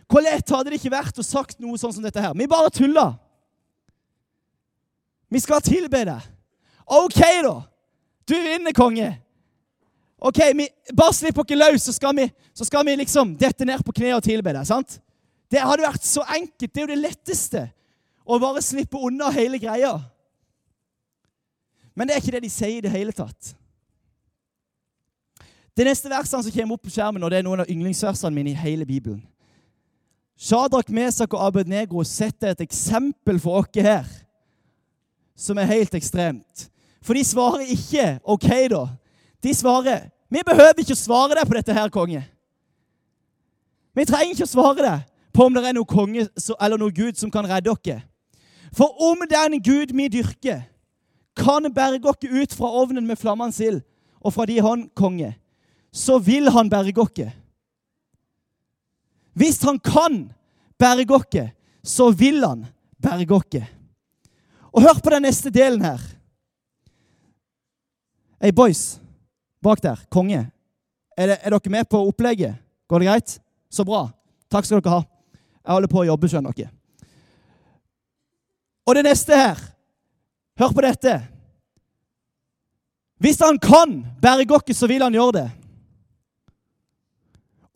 Hvor 0.07 0.23
lett 0.23 0.51
hadde 0.51 0.71
det 0.71 0.79
ikke 0.79 0.95
vært 0.95 1.19
å 1.19 1.25
sagt 1.27 1.59
noe 1.63 1.79
sånn 1.81 1.97
som 1.97 2.05
dette 2.05 2.23
her? 2.23 2.35
Vi 2.39 2.47
bare 2.51 2.71
tulla. 2.71 3.07
Vi 5.33 5.43
skal 5.43 5.65
tilbe 5.65 6.05
deg. 6.07 6.29
OK, 6.87 7.23
da. 7.43 7.57
Du 8.27 8.35
vinner, 8.35 8.75
konge. 8.75 9.09
OK, 10.19 10.39
vi, 10.55 10.69
bare 10.95 11.15
slipp 11.15 11.43
dere 11.43 11.73
løs, 11.73 11.85
så 11.89 11.95
skal, 11.95 12.15
vi, 12.17 12.29
så 12.55 12.65
skal 12.67 12.87
vi 12.87 12.95
liksom 13.03 13.35
dette 13.39 13.67
ned 13.67 13.83
på 13.85 13.95
kne 13.95 14.15
og 14.17 14.25
tilbe 14.25 14.55
deg. 14.55 14.67
sant? 14.67 14.99
Det 15.51 15.63
hadde 15.63 15.87
vært 15.87 16.07
så 16.07 16.25
enkelt. 16.25 16.71
Det 16.73 16.81
er 16.81 16.87
jo 16.87 16.95
det 16.95 17.03
letteste. 17.03 17.67
Å 18.27 18.39
bare 18.43 18.63
slippe 18.65 18.99
unna 18.99 19.31
hele 19.35 19.59
greia. 19.63 19.93
Men 21.95 22.09
det 22.09 22.17
er 22.17 22.23
ikke 22.23 22.35
det 22.35 22.47
de 22.47 22.53
sier 22.53 22.79
i 22.79 22.85
det 22.85 22.93
hele 22.93 23.15
tatt. 23.15 23.55
Det 25.77 25.85
neste 25.85 26.11
versene 26.11 26.43
som 26.43 26.53
kommer 26.55 26.79
opp 26.79 26.87
på 26.87 26.93
skjermen, 26.93 27.23
og 27.23 27.31
det 27.31 27.39
er 27.39 27.47
noen 27.47 27.63
av 27.63 27.71
yndlingsversene 27.71 28.35
mine 28.35 28.55
i 28.55 28.59
hele 28.59 28.87
Bibelen. 28.89 29.21
Shadrach, 30.37 30.89
Mesak 30.93 31.33
og 31.33 31.47
Abednego 31.47 32.03
setter 32.05 32.53
et 32.53 32.61
eksempel 32.61 33.41
for 33.41 33.63
oss 33.63 33.81
her 33.81 34.05
som 35.37 35.59
er 35.59 35.69
helt 35.69 35.95
ekstremt. 35.95 36.69
For 37.05 37.17
de 37.17 37.25
svarer 37.25 37.69
ikke 37.73 38.19
OK, 38.25 38.49
da. 38.73 38.87
De 39.43 39.55
svarer 39.55 40.11
Vi 40.29 40.41
behøver 40.43 40.81
ikke 40.83 40.97
å 40.97 40.99
svare 40.99 41.37
deg 41.39 41.47
på 41.47 41.55
dette 41.55 41.75
her, 41.77 41.91
konge. 41.95 42.25
Vi 43.95 44.05
trenger 44.05 44.33
ikke 44.35 44.49
å 44.49 44.51
svare 44.51 44.83
deg 44.83 45.05
på 45.37 45.47
om 45.47 45.55
det 45.55 45.63
er 45.63 45.77
noen 45.77 45.87
konge 45.87 46.25
eller 46.59 46.81
noen 46.81 46.95
gud 46.97 47.21
som 47.21 47.31
kan 47.31 47.47
redde 47.47 47.71
dere. 47.85 48.03
For 48.75 48.91
om 49.07 49.23
den 49.31 49.61
Gud 49.63 49.93
vi 49.95 50.09
dyrker, 50.11 50.65
kan 51.37 51.69
berge 51.73 52.09
oss 52.09 52.25
ut 52.25 52.53
fra 52.57 52.73
ovnen 52.81 53.07
med 53.07 53.21
flammende 53.21 53.65
ild 53.65 53.83
og 54.21 54.35
fra 54.35 54.47
de 54.49 54.57
hånd, 54.61 54.89
konge, 54.97 55.35
så 55.93 56.19
vil 56.19 56.51
han 56.51 56.71
berge 56.73 57.01
oss. 57.01 57.31
Hvis 59.37 59.61
han 59.63 59.79
kan 59.79 60.33
berge 60.79 61.15
oss, 61.15 61.51
så 61.83 62.11
vil 62.11 62.45
han 62.45 62.65
berge 63.03 63.35
oss. 63.37 63.67
Og 64.73 64.83
hør 64.83 65.01
på 65.05 65.13
den 65.13 65.27
neste 65.29 65.53
delen 65.53 65.85
her. 65.85 66.01
Hey 68.41 68.53
boys, 68.53 69.01
bak 69.61 69.83
der. 69.83 70.01
Konge. 70.13 70.47
Er, 71.17 71.27
det, 71.27 71.37
er, 71.43 71.53
dere 71.53 71.73
med 71.73 71.89
på 71.89 72.01
opplegget? 72.09 72.57
Går 72.89 73.01
det 73.01 73.09
greit? 73.09 73.37
Så 73.73 73.85
bra. 73.85 74.07
Takk 74.53 74.65
skal 74.65 74.81
dere 74.81 74.99
ha. 74.99 75.05
Jeg 75.65 75.73
holder 75.73 75.93
på 75.93 76.01
å 76.01 76.09
jobbe, 76.09 76.29
skjønner 76.33 76.57
dere. 76.57 76.73
Og 78.87 78.97
det 78.97 79.07
neste 79.09 79.37
her 79.37 79.65
Hør 80.57 80.71
på 80.73 80.81
dette. 80.81 81.13
Hvis 83.21 83.43
han 83.45 83.59
kan 83.61 83.99
bære 84.25 84.47
oss, 84.57 84.73
så 84.73 84.89
vil 84.89 85.03
han 85.05 85.13
gjøre 85.13 85.35
det. 85.37 85.49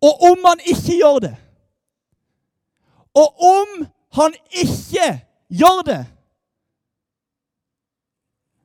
Og 0.00 0.22
om 0.30 0.46
han 0.48 0.62
ikke 0.64 0.96
gjør 0.96 1.18
det 1.26 1.34
Og 3.14 3.42
om 3.42 3.86
han 4.16 4.34
ikke 4.50 5.06
gjør 5.50 5.82
det 5.86 6.00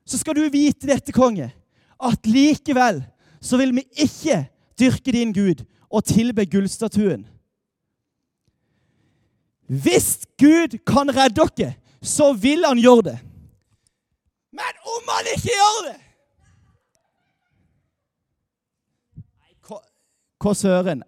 så 0.05 0.17
skal 0.21 0.37
du 0.37 0.45
vite 0.53 0.87
dette, 0.87 1.13
konge, 1.13 1.49
at 1.97 2.27
likevel 2.29 3.01
så 3.41 3.57
vil 3.57 3.73
vi 3.75 3.85
ikke 4.05 4.43
dyrke 4.79 5.13
din 5.15 5.33
Gud 5.33 5.63
og 5.89 6.05
tilbe 6.05 6.45
gullstatuen. 6.45 7.25
Hvis 9.65 10.27
Gud 10.37 10.77
kan 10.85 11.09
redde 11.09 11.47
dere, 11.57 11.73
så 12.01 12.33
vil 12.37 12.65
han 12.65 12.77
gjøre 12.77 13.07
det. 13.09 13.19
Men 14.53 14.81
om 14.85 15.09
han 15.09 15.31
ikke 15.35 15.53
gjør 15.53 15.85
det 15.89 16.01
Hva 20.45 20.51
søren? 20.53 20.99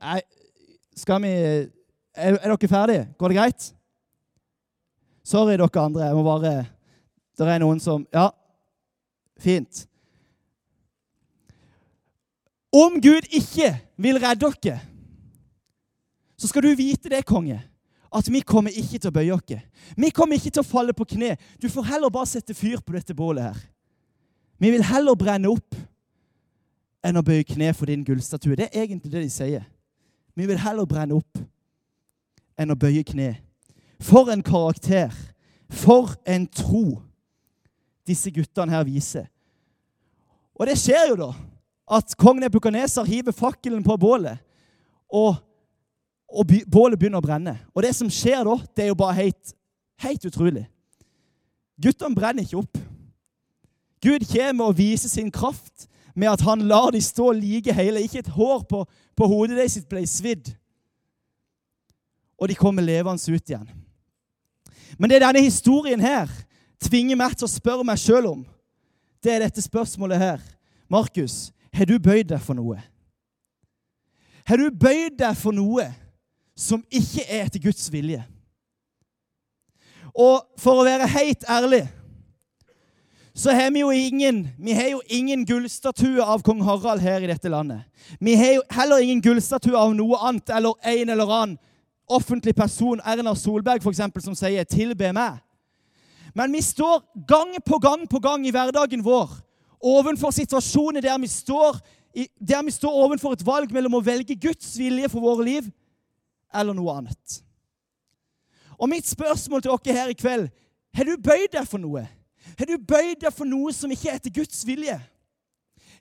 Skal 0.98 1.22
vi 1.22 1.32
er, 2.18 2.38
er 2.42 2.54
dere 2.54 2.70
ferdige? 2.72 3.06
Går 3.18 3.32
det 3.32 3.38
greit? 3.38 3.70
Sorry, 5.24 5.58
dere 5.58 5.84
andre. 5.84 6.10
Jeg 6.10 6.16
må 6.18 6.24
bare 6.26 6.58
Det 7.38 7.48
er 7.48 7.62
noen 7.62 7.80
som 7.80 8.08
Ja, 8.14 8.32
Fint. 9.38 9.86
Om 12.74 13.02
Gud 13.02 13.30
ikke 13.32 13.70
vil 13.98 14.20
redde 14.22 14.50
dere, 14.62 14.80
så 16.38 16.50
skal 16.50 16.66
du 16.66 16.76
vite 16.78 17.10
det, 17.10 17.24
konge, 17.26 17.62
at 18.14 18.30
vi 18.30 18.42
kommer 18.42 18.74
ikke 18.74 19.00
til 19.00 19.10
å 19.10 19.14
bøye 19.14 19.34
oss. 19.34 19.62
Vi 19.98 20.10
kommer 20.10 20.38
ikke 20.38 20.52
til 20.52 20.62
å 20.62 20.68
falle 20.68 20.94
på 20.94 21.06
kne. 21.06 21.36
Du 21.62 21.70
får 21.70 21.88
heller 21.94 22.14
bare 22.14 22.30
sette 22.30 22.54
fyr 22.54 22.82
på 22.82 22.94
dette 22.94 23.16
bålet 23.18 23.50
her. 23.50 23.62
Vi 24.58 24.72
vil 24.74 24.86
heller 24.86 25.18
brenne 25.18 25.50
opp 25.50 25.78
enn 27.06 27.18
å 27.18 27.26
bøye 27.26 27.46
kne 27.46 27.72
for 27.78 27.90
din 27.90 28.04
gullstatue. 28.06 28.58
Det 28.58 28.70
er 28.72 28.84
egentlig 28.84 29.12
det 29.14 29.24
de 29.26 29.32
sier. 29.32 29.66
Vi 30.38 30.46
vil 30.50 30.60
heller 30.62 30.86
brenne 30.90 31.18
opp 31.18 31.42
enn 32.58 32.74
å 32.74 32.80
bøye 32.80 33.06
kne. 33.08 33.36
For 34.04 34.30
en 34.34 34.44
karakter! 34.46 35.14
For 35.70 36.16
en 36.26 36.48
tro! 36.48 37.02
disse 38.08 38.32
guttene 38.32 38.72
her 38.72 38.86
viser. 38.88 39.28
Og 40.58 40.68
det 40.70 40.78
skjer 40.80 41.12
jo 41.12 41.20
da 41.20 41.32
at 41.98 42.16
kong 42.20 42.42
Nebukaneser 42.42 43.08
hiver 43.08 43.36
fakkelen 43.36 43.84
på 43.86 43.96
bålet, 44.00 44.42
og, 45.08 45.38
og 46.28 46.50
bålet 46.68 47.00
begynner 47.00 47.22
å 47.22 47.24
brenne. 47.24 47.54
Og 47.72 47.86
det 47.86 47.94
som 47.96 48.10
skjer 48.12 48.44
da, 48.44 48.58
det 48.76 48.86
er 48.86 48.92
jo 48.92 49.00
bare 49.00 49.16
helt, 49.22 49.54
helt 50.04 50.28
utrolig. 50.28 50.66
Guttene 51.80 52.18
brenner 52.18 52.44
ikke 52.44 52.60
opp. 52.60 52.82
Gud 54.04 54.26
kommer 54.28 54.72
og 54.72 54.78
viser 54.78 55.12
sin 55.12 55.32
kraft 55.32 55.88
med 56.18 56.34
at 56.34 56.44
han 56.44 56.66
lar 56.68 56.92
de 56.92 57.00
stå 57.02 57.30
like 57.38 57.74
hele. 57.78 58.04
Ikke 58.04 58.20
et 58.20 58.34
hår 58.36 58.66
på, 58.68 58.84
på 59.16 59.30
hodet 59.30 59.60
deres 59.62 59.80
ble 59.88 60.04
svidd. 60.10 60.52
Og 62.38 62.50
de 62.50 62.56
kommer 62.56 62.86
levende 62.86 63.34
ut 63.34 63.50
igjen. 63.50 63.68
Men 64.98 65.10
det 65.10 65.22
denne 65.22 65.42
historien 65.42 66.02
her 66.02 66.30
tvinger 66.82 67.18
meg 67.18 67.36
til 67.38 67.48
å 67.48 67.52
spørre 67.52 67.86
meg 67.86 68.00
sjøl 68.02 68.30
om, 68.30 68.46
det 69.24 69.34
er 69.34 69.44
dette 69.46 69.62
spørsmålet 69.62 70.22
her. 70.22 70.42
Markus, 70.90 71.52
har 71.74 71.90
du 71.90 71.98
bøyd 72.00 72.30
deg 72.30 72.42
for 72.42 72.58
noe? 72.58 72.80
Har 74.48 74.62
du 74.62 74.70
bøyd 74.72 75.18
deg 75.20 75.38
for 75.38 75.56
noe 75.56 75.90
som 76.58 76.84
ikke 76.90 77.26
er 77.26 77.48
etter 77.48 77.62
Guds 77.62 77.90
vilje? 77.92 78.22
Og 80.18 80.46
for 80.58 80.80
å 80.80 80.88
være 80.88 81.10
helt 81.14 81.46
ærlig 81.50 81.86
så 83.38 83.54
har 83.54 83.70
vi 83.70 83.84
jo 83.84 83.92
ingen 83.94 84.48
vi 84.58 84.74
har 84.74 84.88
jo 84.90 85.02
ingen 85.14 85.44
gullstatue 85.46 86.24
av 86.26 86.42
kong 86.42 86.64
Harald 86.66 87.04
her 87.06 87.22
i 87.22 87.30
dette 87.30 87.52
landet. 87.54 87.84
Vi 88.20 88.34
har 88.34 88.56
jo 88.56 88.64
heller 88.74 89.04
ingen 89.04 89.22
gullstatue 89.22 89.78
av 89.78 89.94
noe 89.94 90.18
annet 90.26 90.50
eller 90.58 90.74
en 90.82 91.12
eller 91.14 91.34
annen 91.36 91.60
offentlig 92.08 92.56
person, 92.56 93.02
Erna 93.06 93.36
Solberg 93.36 93.84
f.eks., 93.84 94.24
som 94.24 94.36
sier 94.36 94.64
'tilbe 94.64 95.12
meg'. 95.14 95.40
Men 96.36 96.54
vi 96.54 96.62
står 96.62 97.04
gang 97.28 97.56
på 97.66 97.78
gang 97.78 98.10
på 98.10 98.20
gang 98.20 98.48
i 98.48 98.52
hverdagen 98.52 99.04
vår 99.04 99.48
ovenfor 99.80 100.32
situasjoner 100.32 101.02
der 101.02 101.18
vi 101.18 101.28
står, 101.28 101.80
der 102.50 102.64
vi 102.64 102.72
står 102.72 102.92
ovenfor 102.92 103.34
et 103.34 103.46
valg 103.46 103.74
mellom 103.74 103.98
å 103.98 104.04
velge 104.06 104.36
Guds 104.36 104.78
vilje 104.78 105.10
for 105.10 105.22
våre 105.22 105.46
liv 105.46 105.70
eller 106.54 106.74
noe 106.74 106.94
annet. 106.98 107.42
Og 108.78 108.90
mitt 108.90 109.08
spørsmål 109.08 109.62
til 109.62 109.72
dere 109.86 109.98
her 109.98 110.14
i 110.14 110.18
kveld 110.18 110.50
har 110.98 111.06
du 111.06 111.18
bøyd 111.22 111.52
deg 111.54 111.68
for 111.70 111.82
noe? 111.82 112.08
Har 112.58 112.66
du 112.66 112.78
bøyd 112.78 113.22
deg 113.22 113.34
for 113.34 113.46
noe 113.46 113.74
som 113.74 113.92
ikke 113.92 114.10
er 114.10 114.18
etter 114.18 114.34
Guds 114.34 114.64
vilje? 114.66 114.98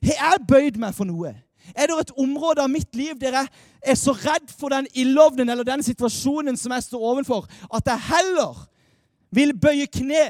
Har 0.01 0.17
jeg 0.21 0.47
bøyd 0.49 0.79
meg 0.81 0.95
for 0.97 1.05
noe? 1.05 1.35
Er 1.75 1.89
det 1.89 1.99
et 1.99 2.15
område 2.17 2.63
av 2.63 2.71
mitt 2.71 2.95
liv 2.95 3.17
der 3.19 3.35
jeg 3.41 3.47
er 3.81 3.97
så 3.99 4.13
redd 4.15 4.51
for 4.59 4.73
den 4.73 4.87
ildovnen 4.95 5.49
eller 5.49 5.67
den 5.67 5.83
situasjonen 5.83 6.57
som 6.57 6.73
jeg 6.75 6.83
står 6.87 7.07
overfor, 7.11 7.47
at 7.73 7.87
jeg 7.87 8.05
heller 8.09 8.67
vil 9.31 9.53
bøye 9.57 9.87
kne 9.91 10.25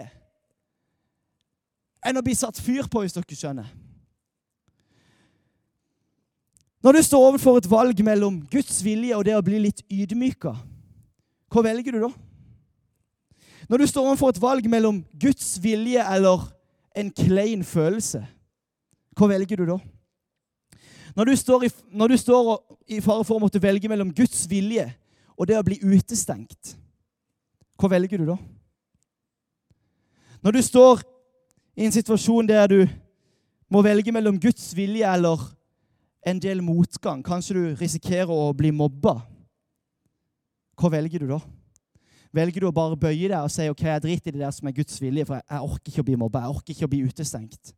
enn 2.07 2.17
å 2.17 2.23
bli 2.23 2.35
satt 2.37 2.59
fyr 2.61 2.87
på, 2.89 3.01
hvis 3.03 3.15
dere 3.15 3.37
skjønner. 3.37 3.67
Når 6.85 6.93
du 6.93 7.01
står 7.03 7.25
overfor 7.25 7.57
et 7.59 7.69
valg 7.69 7.99
mellom 8.05 8.39
Guds 8.51 8.79
vilje 8.85 9.17
og 9.17 9.25
det 9.27 9.35
å 9.35 9.43
bli 9.43 9.59
litt 9.65 9.81
ydmyka, 9.91 10.53
hva 11.51 11.63
velger 11.65 11.97
du 11.97 12.05
da? 12.05 12.11
Når 13.67 13.81
du 13.81 13.87
står 13.89 14.05
overfor 14.07 14.31
et 14.31 14.41
valg 14.41 14.69
mellom 14.71 15.01
Guds 15.19 15.57
vilje 15.59 16.03
eller 16.03 16.45
en 16.95 17.09
klein 17.11 17.65
følelse, 17.67 18.21
hva 19.17 19.29
velger 19.33 19.59
du 19.59 19.65
da? 19.73 19.77
Når 21.17 21.25
du 21.25 21.35
står 21.35 21.63
i, 21.65 21.69
når 21.89 22.07
du 22.07 22.17
står 22.17 22.49
i 22.93 22.99
fare 23.01 23.23
for 23.25 23.39
å 23.39 23.41
måtte 23.41 23.61
velge 23.61 23.89
mellom 23.89 24.11
Guds 24.13 24.43
vilje 24.49 24.85
og 25.33 25.47
det 25.49 25.57
å 25.57 25.65
bli 25.65 25.79
utestengt, 25.81 26.75
hva 27.77 27.89
velger 27.89 28.21
du 28.21 28.27
da? 28.29 28.35
Når 30.45 30.53
du 30.53 30.61
står 30.61 31.01
i 31.77 31.87
en 31.87 31.95
situasjon 31.95 32.49
der 32.49 32.69
du 32.69 32.79
må 33.73 33.81
velge 33.85 34.13
mellom 34.13 34.37
Guds 34.41 34.69
vilje 34.77 35.09
eller 35.09 35.41
en 36.27 36.43
del 36.43 36.61
motgang, 36.61 37.25
kanskje 37.25 37.57
du 37.57 37.81
risikerer 37.81 38.29
å 38.29 38.53
bli 38.53 38.69
mobba, 38.69 39.17
hva 40.77 40.93
velger 40.93 41.25
du 41.25 41.31
da? 41.33 41.41
Velger 42.29 42.61
du 42.61 42.69
å 42.69 42.75
bare 42.75 42.99
bøye 42.99 43.25
deg 43.25 43.41
og 43.41 43.49
si 43.49 43.65
ok, 43.71 43.83
jeg 43.89 44.05
driter 44.05 44.29
i 44.29 44.37
det 44.37 44.45
der 44.45 44.53
som 44.53 44.69
er 44.69 44.77
Guds 44.77 45.01
vilje, 45.01 45.25
for 45.25 45.41
jeg 45.41 45.65
orker 45.65 45.91
ikke 45.95 46.05
å 46.05 46.09
bli 46.11 46.21
mobba, 46.21 46.45
jeg 46.45 46.57
orker 46.59 46.75
ikke 46.75 46.89
å 46.91 46.93
bli 46.93 47.03
utestengt? 47.09 47.73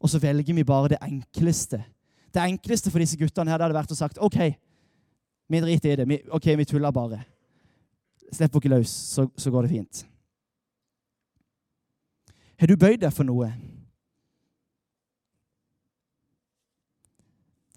Og 0.00 0.10
så 0.10 0.20
velger 0.22 0.54
vi 0.56 0.64
bare 0.64 0.94
det 0.94 1.00
enkleste. 1.04 1.82
Det 2.34 2.42
enkleste 2.42 2.90
for 2.90 3.02
disse 3.02 3.18
guttene 3.20 3.50
her 3.50 3.58
det 3.58 3.68
hadde 3.68 3.78
vært 3.80 3.92
å 3.92 3.98
sagt 3.98 4.20
OK, 4.22 4.38
vi 5.50 5.60
driter 5.60 5.92
i 5.92 5.98
det. 5.98 6.06
Vi, 6.08 6.20
OK, 6.30 6.46
vi 6.56 6.68
tuller 6.68 6.94
bare. 6.94 7.24
Slipp 8.30 8.54
dere 8.54 8.76
løs, 8.76 8.90
så, 8.90 9.26
så 9.36 9.50
går 9.50 9.66
det 9.66 9.72
fint. 9.74 10.04
Har 12.60 12.70
du 12.70 12.76
bøyd 12.76 13.00
deg 13.02 13.12
for 13.16 13.26
noe? 13.26 13.50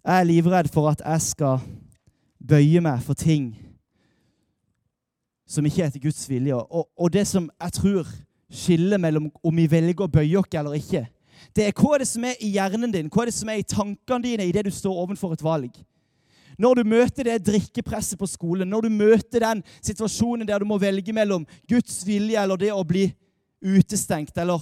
Jeg 0.03 0.19
er 0.19 0.27
livredd 0.27 0.67
for 0.71 0.91
at 0.91 1.01
jeg 1.01 1.23
skal 1.23 1.61
bøye 2.43 2.81
meg 2.83 2.99
for 3.05 3.15
ting 3.15 3.53
som 5.47 5.65
ikke 5.65 5.85
er 5.85 5.91
etter 5.91 6.03
Guds 6.03 6.25
vilje. 6.29 6.55
Og, 6.55 6.89
og 6.99 7.13
det 7.13 7.23
som 7.29 7.47
jeg 7.47 7.75
tror 7.79 8.09
skiller 8.53 8.99
mellom 9.01 9.29
om 9.43 9.55
vi 9.57 9.69
velger 9.71 10.05
å 10.05 10.11
bøye 10.11 10.41
oss 10.41 10.59
eller 10.59 10.77
ikke, 10.77 11.05
Det 11.55 11.67
er 11.67 11.75
hva 11.75 11.95
er 11.95 12.03
det 12.03 12.09
som 12.09 12.23
er 12.27 12.39
i 12.39 12.53
hjernen 12.55 12.93
din, 12.93 13.09
hva 13.11 13.23
er 13.23 13.31
det 13.31 13.35
som 13.35 13.49
er 13.51 13.59
i 13.59 13.67
tankene 13.67 14.23
dine 14.23 14.47
idet 14.47 14.65
du 14.67 14.71
står 14.71 15.01
overfor 15.03 15.35
et 15.35 15.43
valg. 15.43 15.75
Når 16.57 16.75
du 16.79 16.83
møter 16.85 17.27
det 17.27 17.45
drikkepresset 17.47 18.19
på 18.19 18.29
skolen, 18.29 18.69
når 18.69 18.85
du 18.85 18.93
møter 18.93 19.41
den 19.41 19.63
situasjonen 19.81 20.47
der 20.47 20.61
du 20.61 20.69
må 20.69 20.77
velge 20.81 21.13
mellom 21.13 21.47
Guds 21.69 22.03
vilje 22.05 22.39
eller 22.39 22.61
det 22.61 22.71
å 22.73 22.83
bli 22.85 23.07
utestengt, 23.63 24.37
eller 24.37 24.61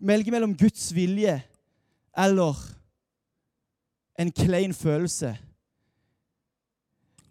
velge 0.00 0.32
mellom 0.32 0.54
Guds 0.56 0.88
vilje 0.94 1.40
eller 2.16 2.58
en 4.20 4.32
klein 4.32 4.74
følelse 4.76 5.32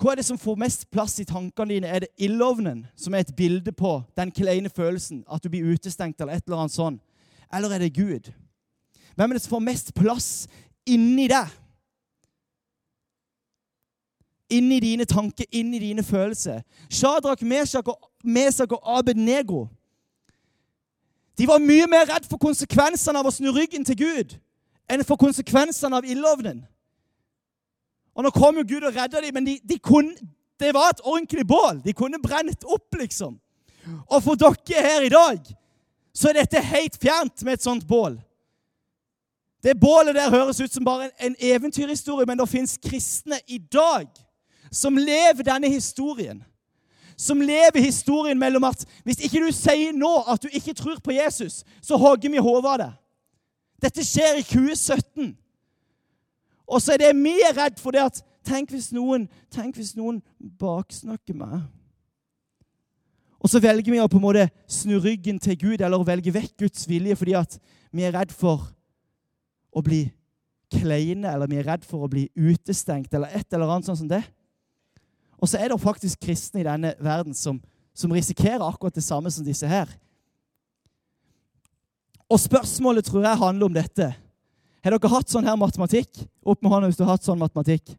Hva 0.01 0.11
er 0.11 0.17
det 0.17 0.25
som 0.25 0.39
får 0.41 0.57
mest 0.57 0.87
plass 0.89 1.19
i 1.21 1.27
tankene 1.29 1.75
dine? 1.75 1.89
Er 1.89 2.01
det 2.01 2.07
ildovnen, 2.17 2.87
som 2.97 3.13
er 3.13 3.21
et 3.21 3.35
bilde 3.37 3.69
på 3.69 3.99
den 4.17 4.31
kleine 4.33 4.69
følelsen, 4.69 5.19
at 5.29 5.43
du 5.43 5.49
blir 5.53 5.75
utestengt, 5.75 6.17
eller 6.17 6.39
et 6.39 6.47
eller 6.47 6.63
annet 6.63 6.73
sånt? 6.73 7.03
Eller 7.53 7.75
er 7.75 7.83
det 7.83 7.93
Gud? 7.93 8.31
Hvem 9.15 9.31
er 9.31 9.37
det 9.37 9.43
som 9.43 9.55
får 9.55 9.65
mest 9.65 9.93
plass 9.97 10.29
inni 10.87 11.27
deg? 11.31 11.57
Inni 14.51 14.79
dine 14.83 15.05
tanker, 15.07 15.47
inni 15.51 15.79
dine 15.79 16.03
følelser. 16.03 16.61
Shadrach, 16.89 17.41
Meshach 17.41 17.87
og, 17.87 18.09
Mesak 18.23 18.71
og 18.75 18.97
Abednego 18.97 19.67
de 21.41 21.47
var 21.47 21.63
mye 21.63 21.87
mer 21.89 22.05
redd 22.05 22.27
for 22.29 22.37
konsekvensene 22.37 23.17
av 23.17 23.25
å 23.25 23.33
snu 23.33 23.49
ryggen 23.55 23.85
til 23.87 23.97
Gud 23.97 24.35
enn 24.91 25.01
for 25.07 25.17
konsekvensene 25.17 25.97
av 25.97 26.05
ildovnen. 26.05 26.59
Og 28.13 28.25
Nå 28.25 28.31
kom 28.35 28.59
jo 28.59 28.67
Gud 28.67 28.83
og 28.85 28.93
redda 28.93 29.21
dem, 29.23 29.33
men 29.33 29.47
de, 29.47 29.55
de 29.63 29.77
kunne, 29.79 30.13
det 30.59 30.73
var 30.75 30.91
et 30.91 31.01
ordentlig 31.01 31.45
bål. 31.47 31.79
De 31.81 31.95
kunne 31.97 32.19
brent 32.21 32.67
opp, 32.67 32.93
liksom. 32.99 33.37
Og 34.11 34.19
for 34.21 34.37
dere 34.37 34.83
her 34.83 35.07
i 35.07 35.13
dag 35.13 35.53
så 36.13 36.29
er 36.29 36.41
dette 36.41 36.61
helt 36.61 36.99
fjernt 37.01 37.41
med 37.47 37.55
et 37.55 37.65
sånt 37.65 37.87
bål. 37.87 38.19
Det 39.63 39.79
bålet 39.79 40.15
der 40.15 40.29
høres 40.29 40.61
ut 40.61 40.73
som 40.73 40.85
bare 40.85 41.05
en, 41.05 41.11
en 41.19 41.35
eventyrhistorie, 41.39 42.25
men 42.25 42.39
det 42.39 42.49
fins 42.49 42.79
kristne 42.81 43.37
i 43.47 43.57
dag 43.57 44.07
som 44.71 44.97
lever 44.97 45.43
denne 45.45 45.69
historien. 45.69 46.43
Som 47.17 47.41
lever 47.41 47.83
historien 47.83 48.39
mellom 48.39 48.63
at 48.63 48.85
hvis 49.03 49.21
ikke 49.21 49.43
du 49.45 49.51
sier 49.53 49.93
nå 49.93 50.23
at 50.27 50.41
du 50.41 50.49
ikke 50.51 50.73
tror 50.73 50.97
på 51.03 51.11
Jesus, 51.11 51.61
så 51.81 51.97
hogger 51.97 52.31
vi 52.31 52.41
hodet 52.41 52.71
av 52.71 52.81
deg. 52.81 52.97
Dette 53.81 54.05
skjer 54.05 54.39
i 54.39 54.45
2017. 54.45 55.31
Og 56.67 56.81
så 56.81 56.95
er 56.95 57.03
det 57.03 57.15
vi 57.17 57.37
er 57.45 57.57
redd 57.57 57.79
for 57.81 57.93
det 57.93 58.05
at 58.05 58.23
Tenk 58.41 58.71
hvis 58.73 58.89
noen, 58.95 59.27
tenk 59.53 59.77
hvis 59.77 59.93
noen 59.93 60.21
baksnakker 60.57 61.35
meg. 61.37 61.59
Og 63.41 63.49
så 63.49 63.61
velger 63.61 63.93
vi 63.93 63.99
å 64.01 64.09
på 64.09 64.17
en 64.17 64.23
måte 64.23 64.47
snu 64.69 64.95
ryggen 65.01 65.39
til 65.41 65.57
Gud 65.61 65.81
eller 65.81 66.05
velge 66.05 66.33
vekk 66.33 66.55
Guds 66.63 66.87
vilje 66.89 67.17
fordi 67.17 67.35
at 67.37 67.57
vi 67.93 68.05
er 68.05 68.15
redd 68.15 68.33
for 68.33 68.69
å 69.71 69.83
bli 69.85 70.05
kleine, 70.71 71.33
eller 71.33 71.49
vi 71.51 71.59
er 71.59 71.67
redd 71.67 71.87
for 71.87 72.05
å 72.05 72.11
bli 72.11 72.27
utestengt, 72.35 73.11
eller 73.13 73.33
et 73.35 73.47
eller 73.53 73.71
annet 73.71 73.89
sånt 73.89 74.01
som 74.03 74.11
det. 74.11 74.23
Og 75.41 75.49
så 75.49 75.59
er 75.59 75.71
det 75.71 75.81
faktisk 75.81 76.21
kristne 76.21 76.61
i 76.61 76.67
denne 76.67 76.93
verden 77.01 77.35
som, 77.35 77.57
som 77.97 78.13
risikerer 78.13 78.63
akkurat 78.63 78.95
det 78.95 79.03
samme 79.03 79.31
som 79.33 79.45
disse 79.45 79.67
her. 79.67 79.89
Og 82.31 82.39
spørsmålet 82.39 83.07
tror 83.07 83.25
jeg 83.25 83.41
handler 83.41 83.67
om 83.67 83.73
dette. 83.75 84.13
Har 84.81 84.95
dere 84.95 85.11
hatt 85.11 85.33
sånn 85.33 85.47
her 85.49 85.57
matematikk? 85.59 86.23
Opp 86.45 86.61
med 86.61 86.71
hånda 86.71 86.87
hvis 86.89 86.99
du 86.99 87.03
har 87.03 87.17
hatt 87.17 87.27
sånn 87.27 87.41
matematikk. 87.41 87.91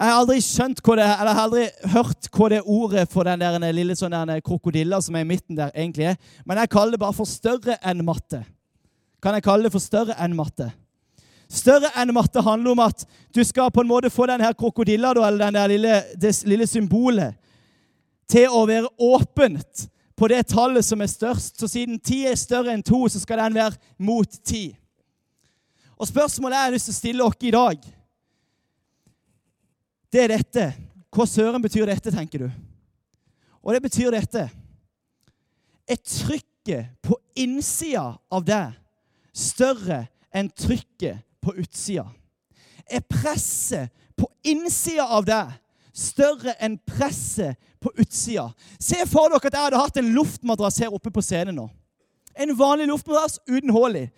Jeg 0.00 0.08
har 0.08 0.22
aldri 0.22 0.38
skjønt 0.40 0.80
hva 0.80 0.94
det 0.96 1.04
er, 1.04 1.14
eller 1.20 1.28
jeg 1.28 1.36
har 1.36 1.46
aldri 1.46 1.92
hørt 1.92 2.28
hva 2.32 2.46
det 2.48 2.60
ordet 2.64 3.02
for 3.12 3.28
den 3.28 3.42
der 3.42 3.74
lille 3.76 3.96
sånn 3.98 4.14
der 4.16 4.40
krokodilla 4.44 5.00
som 5.04 5.18
er 5.18 5.26
i 5.26 5.28
midten 5.28 5.58
der, 5.58 5.72
egentlig 5.74 6.08
er. 6.08 6.16
Men 6.48 6.62
jeg 6.62 6.72
kaller 6.72 6.96
det 6.96 7.02
bare 7.02 7.16
for 7.18 7.28
større 7.28 7.76
enn 7.84 8.00
matte. 8.06 8.40
Kan 9.20 9.36
jeg 9.36 9.44
kalle 9.44 9.68
det 9.68 9.74
for 9.74 9.84
større 9.84 10.16
enn 10.20 10.36
matte? 10.36 10.70
Større 11.50 11.90
enn 11.98 12.12
matte 12.14 12.42
handler 12.46 12.72
om 12.76 12.82
at 12.84 13.04
du 13.34 13.42
skal 13.44 13.72
på 13.74 13.82
en 13.82 13.90
måte 13.90 14.10
få 14.12 14.28
denne 14.30 14.52
krokodilla, 14.54 15.10
eller 15.12 15.50
den 15.50 15.58
lille, 15.72 16.02
det 16.16 16.34
lille 16.46 16.66
symbolet, 16.66 17.34
til 18.30 18.52
å 18.54 18.62
være 18.70 18.92
åpent 19.02 19.88
på 20.14 20.28
det 20.30 20.44
tallet 20.52 20.86
som 20.86 21.00
er 21.02 21.10
størst. 21.10 21.58
Så 21.58 21.68
siden 21.68 21.98
ti 21.98 22.22
er 22.28 22.38
større 22.38 22.72
enn 22.74 22.84
to, 22.86 23.02
så 23.10 23.20
skal 23.22 23.42
den 23.42 23.58
være 23.58 23.78
mot 23.98 24.38
ti. 24.46 24.70
Og 25.98 26.08
spørsmålet 26.08 26.56
jeg 26.56 26.68
har 26.68 26.76
lyst 26.76 26.88
til 26.88 26.94
å 26.94 27.00
stille 27.00 27.30
dere 27.30 27.48
i 27.48 27.56
dag, 27.56 27.88
det 30.10 30.22
er 30.22 30.32
dette. 30.32 30.66
Hva 31.10 31.26
søren 31.26 31.62
betyr 31.62 31.90
dette, 31.90 32.12
tenker 32.14 32.46
du? 32.46 32.50
Og 33.60 33.74
det 33.74 33.82
betyr 33.84 34.14
dette. 34.14 34.46
Er 35.90 35.98
trykket 35.98 36.94
på 37.02 37.18
innsida 37.38 38.14
av 38.30 38.46
deg 38.46 38.79
større 39.36 40.04
enn 40.34 40.50
trykket 40.50 41.22
på 41.42 41.54
utsida? 41.60 42.06
Er 42.90 43.04
presset 43.06 43.90
på 44.18 44.28
innsida 44.42 45.06
av 45.06 45.26
deg 45.28 45.52
større 45.96 46.56
enn 46.62 46.78
presset 46.86 47.58
på 47.80 47.92
utsida? 47.96 48.50
Se 48.78 48.98
for 49.08 49.30
dere 49.30 49.40
at 49.46 49.54
jeg 49.54 49.66
hadde 49.68 49.84
hatt 49.84 50.00
en 50.00 50.10
luftmadrass 50.16 50.80
her 50.82 50.94
oppe 50.94 51.12
på 51.14 51.24
scenen 51.24 51.58
nå. 51.60 51.68
En 52.40 52.52
vanlig 52.56 52.88
luftmadrass 52.90 53.40
uten 53.48 53.72
hull 53.74 53.98
i. 54.04 54.08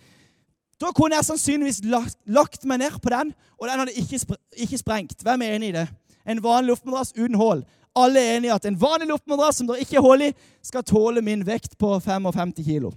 Da 0.83 0.90
kunne 0.96 1.16
jeg 1.16 1.29
sannsynligvis 1.29 1.83
lagt, 1.87 2.18
lagt, 2.27 2.64
meg 2.66 2.81
ned 2.83 2.98
på 3.03 3.12
den, 3.12 3.31
og 3.61 3.68
den 3.68 3.83
hadde 3.83 3.94
ikke, 4.01 4.18
spre, 4.18 4.38
ikke 4.59 4.81
sprengt. 4.81 5.20
Hvem 5.22 5.44
er 5.44 5.55
enig 5.57 5.70
i 5.70 5.77
det? 5.77 5.87
En 6.27 6.42
vanlig 6.42 6.72
luftmadrass 6.72 7.14
uten 7.14 7.38
hull. 7.38 7.62
Alle 7.94 8.20
er 8.20 8.37
enige 8.38 8.51
i 8.51 8.55
at 8.55 8.66
en 8.66 8.79
vanlig 8.81 9.11
luftmadrass 9.11 9.61
som 9.61 9.68
det 9.68 9.83
ikke 9.85 10.01
er 10.01 10.05
hull 10.05 10.27
i, 10.27 10.33
skal 10.64 10.85
tåle 10.87 11.22
min 11.22 11.44
vekt 11.46 11.77
på 11.79 11.92
55 12.01 12.55
kilo. 12.64 12.92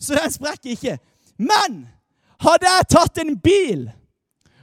Så 0.00 0.14
den 0.14 0.32
sprekker 0.32 0.70
ikke. 0.70 0.98
Men 1.38 1.84
hadde 2.42 2.68
jeg 2.68 2.88
tatt 2.92 3.22
en 3.22 3.36
bil 3.40 3.86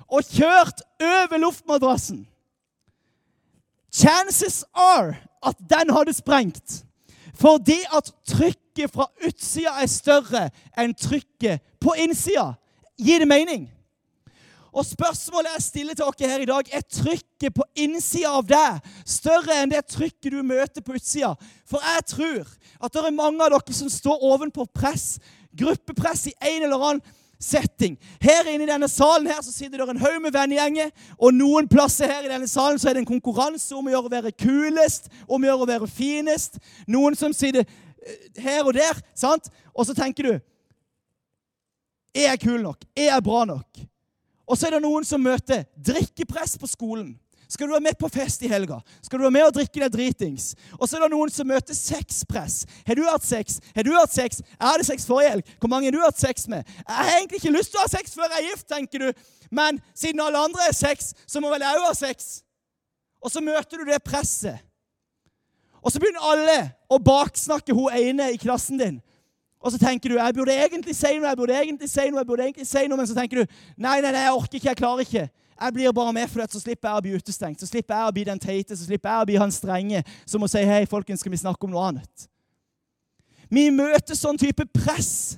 og 0.07 0.21
kjørt 0.29 0.83
over 1.01 1.41
luftmadrassen 1.41 2.27
Chances 3.93 4.63
are 4.73 5.15
at 5.45 5.55
den 5.69 5.93
hadde 5.93 6.13
sprengt. 6.13 6.85
Fordi 7.33 7.77
at 7.93 8.09
trykket 8.25 8.89
fra 8.93 9.05
utsida 9.25 9.75
er 9.81 9.89
større 9.89 10.47
enn 10.77 10.95
trykket 10.97 11.61
på 11.81 11.93
innsida. 12.01 12.55
Gir 12.97 13.21
det 13.21 13.29
mening? 13.29 13.67
Og 14.73 14.85
spørsmålet 14.85 15.53
jeg 15.53 15.65
stiller 15.67 15.97
til 15.97 16.09
dere 16.17 16.29
her 16.31 16.43
i 16.43 16.49
dag, 16.49 16.69
er 16.73 16.85
trykket 16.89 17.53
på 17.53 17.65
innsida 17.77 18.31
av 18.39 18.45
deg 18.49 18.93
større 19.05 19.59
enn 19.61 19.71
det 19.73 19.83
trykket 19.85 20.33
du 20.33 20.39
møter 20.41 20.81
på 20.81 20.95
utsida? 20.97 21.35
For 21.69 21.83
jeg 21.85 22.05
tror 22.09 22.47
at 22.81 22.93
det 22.93 23.03
er 23.03 23.13
mange 23.13 23.43
av 23.45 23.53
dere 23.53 23.75
som 23.77 23.91
står 23.91 24.25
ovenpå 24.33 24.65
press, 24.73 25.19
gruppepress 25.53 26.31
i 26.31 26.37
en 26.41 26.65
eller 26.65 26.87
annen 26.89 27.03
setting. 27.43 27.99
Her 28.23 28.47
inne 28.49 28.65
i 28.65 28.71
denne 28.71 28.87
salen 28.89 29.27
her 29.29 29.41
så 29.43 29.51
sitter 29.53 29.83
det 29.83 29.93
en 29.93 30.01
haug 30.01 30.19
med 30.23 30.33
vennegjenger, 30.33 30.89
og 31.19 31.35
noen 31.35 31.67
plasser 31.69 32.09
her 32.09 32.25
i 32.25 32.31
denne 32.31 32.49
salen 32.49 32.79
så 32.79 32.89
er 32.89 32.97
det 32.97 33.03
en 33.03 33.11
konkurranse 33.13 33.75
om 33.75 33.89
å 33.89 33.93
gjøre 33.93 34.09
å 34.09 34.15
være 34.15 34.35
kulest, 34.39 35.11
om 35.27 35.43
å 35.43 35.51
gjøre 35.51 35.67
å 35.67 35.71
være 35.73 35.91
finest. 35.91 36.57
Noen 36.87 37.19
som 37.19 37.35
sitter 37.35 37.67
eh, 37.67 38.29
her 38.41 38.63
og 38.63 38.73
der, 38.77 39.01
sant? 39.13 39.51
Og 39.73 39.85
så 39.89 39.95
tenker 39.97 40.29
du 40.29 40.33
Er 42.13 42.29
jeg 42.29 42.43
kul 42.43 42.61
nok? 42.61 42.85
Er 42.95 43.09
jeg 43.09 43.25
bra 43.25 43.41
nok? 43.49 43.83
Og 44.47 44.57
så 44.57 44.67
er 44.67 44.75
det 44.75 44.83
noen 44.83 45.05
som 45.07 45.21
møter 45.23 45.63
drikkepress 45.79 46.57
på 46.59 46.67
skolen. 46.67 47.13
Skal 47.53 47.67
du 47.67 47.75
være 47.75 47.85
med 47.85 47.97
på 47.99 48.09
fest 48.09 48.41
i 48.41 48.49
helga? 48.49 48.79
Skal 49.03 49.19
du 49.19 49.23
være 49.27 49.35
med 49.35 49.45
og 49.45 49.53
drikke 49.53 49.81
deg 49.83 49.93
dritings? 49.93 50.53
Og 50.79 50.87
så 50.87 50.97
er 50.97 51.03
det 51.03 51.11
noen 51.13 51.29
som 51.31 51.47
møter 51.47 51.77
sexpress. 51.77 52.63
Har 52.87 52.97
du 52.97 53.03
hatt 53.05 53.25
sex? 53.27 53.59
Har 53.75 53.85
du 53.85 53.91
hatt 53.93 54.13
sex? 54.13 54.41
Jeg 54.41 54.65
hadde 54.65 54.87
sex 54.87 55.05
forrige 55.05 55.35
helg. 55.35 55.51
Hvor 55.59 55.69
mange 55.69 55.87
har 55.87 55.95
du 55.95 56.01
hatt 56.01 56.19
sex 56.19 56.47
med? 56.49 56.65
Jeg 56.81 56.95
har 56.97 57.11
egentlig 57.19 57.43
ikke 57.43 57.53
lyst 57.53 57.73
til 57.73 57.81
å 57.81 57.85
ha 57.85 57.91
sex 57.93 58.17
før 58.17 58.31
jeg 58.31 58.39
er 58.41 58.49
gift, 58.49 58.67
tenker 58.71 59.05
du. 59.05 59.25
Men 59.53 59.77
siden 59.93 60.23
alle 60.23 60.41
andre 60.41 60.65
har 60.65 60.73
sex, 60.77 61.13
så 61.29 61.43
må 61.43 61.53
vel 61.53 61.65
jeg 61.67 61.81
òg 61.83 61.89
ha 61.91 61.93
sex. 61.99 62.31
Og 63.21 63.31
så 63.31 63.43
møter 63.43 63.79
du 63.83 63.91
det 63.91 64.01
presset. 64.03 64.63
Og 65.83 65.91
så 65.91 65.99
begynner 65.99 66.25
alle 66.25 66.57
å 66.89 66.97
baksnakke 67.03 67.75
hun 67.75 67.93
ene 67.93 68.31
i 68.33 68.39
klassen 68.41 68.79
din. 68.79 69.01
Og 69.63 69.71
så 69.71 69.79
tenker 69.79 70.11
du 70.11 70.17
jeg 70.17 70.35
burde 70.35 70.55
egentlig 70.59 70.95
si 70.95 71.13
noe, 71.15 71.29
jeg 71.29 71.39
burde 71.39 71.55
egentlig 71.55 71.87
si 71.89 72.09
noe, 72.09 72.19
jeg 72.19 72.27
burde 72.27 72.43
egentlig 72.43 72.67
si 72.67 72.83
noe, 72.89 72.99
men 72.99 73.07
så 73.07 73.15
tenker 73.15 73.39
du 73.39 73.55
nei, 73.77 74.01
nei, 74.03 74.11
nei, 74.11 74.25
jeg 74.25 74.35
orker 74.35 74.59
ikke, 74.59 74.69
jeg 74.73 74.79
klarer 74.81 75.07
ikke. 75.07 75.23
Jeg 75.53 75.73
blir 75.77 75.93
bare 75.95 76.13
med, 76.13 76.27
for 76.27 76.43
så 76.51 76.59
slipper 76.59 76.89
jeg 76.89 76.99
å 76.99 77.03
bli 77.05 77.13
utestengt. 77.15 77.61
Så 77.61 77.69
slipper 77.69 77.95
jeg 77.95 78.09
å 78.09 78.15
bli 78.17 78.25
den 78.27 78.41
teite, 78.41 78.75
så 78.75 78.83
slipper 78.83 79.13
jeg 79.13 79.23
å 79.23 79.29
bli 79.29 79.39
han 79.39 79.53
strenge 79.55 80.03
som 80.25 80.43
må 80.43 80.49
si 80.51 80.63
hei, 80.67 80.83
folkens, 80.89 81.23
skal 81.23 81.31
vi 81.31 81.39
snakke 81.39 81.63
om 81.63 81.71
noe 81.71 81.85
annet? 81.93 82.27
Vi 83.53 83.69
møter 83.71 84.17
sånn 84.17 84.39
type 84.41 84.65
press. 84.75 85.37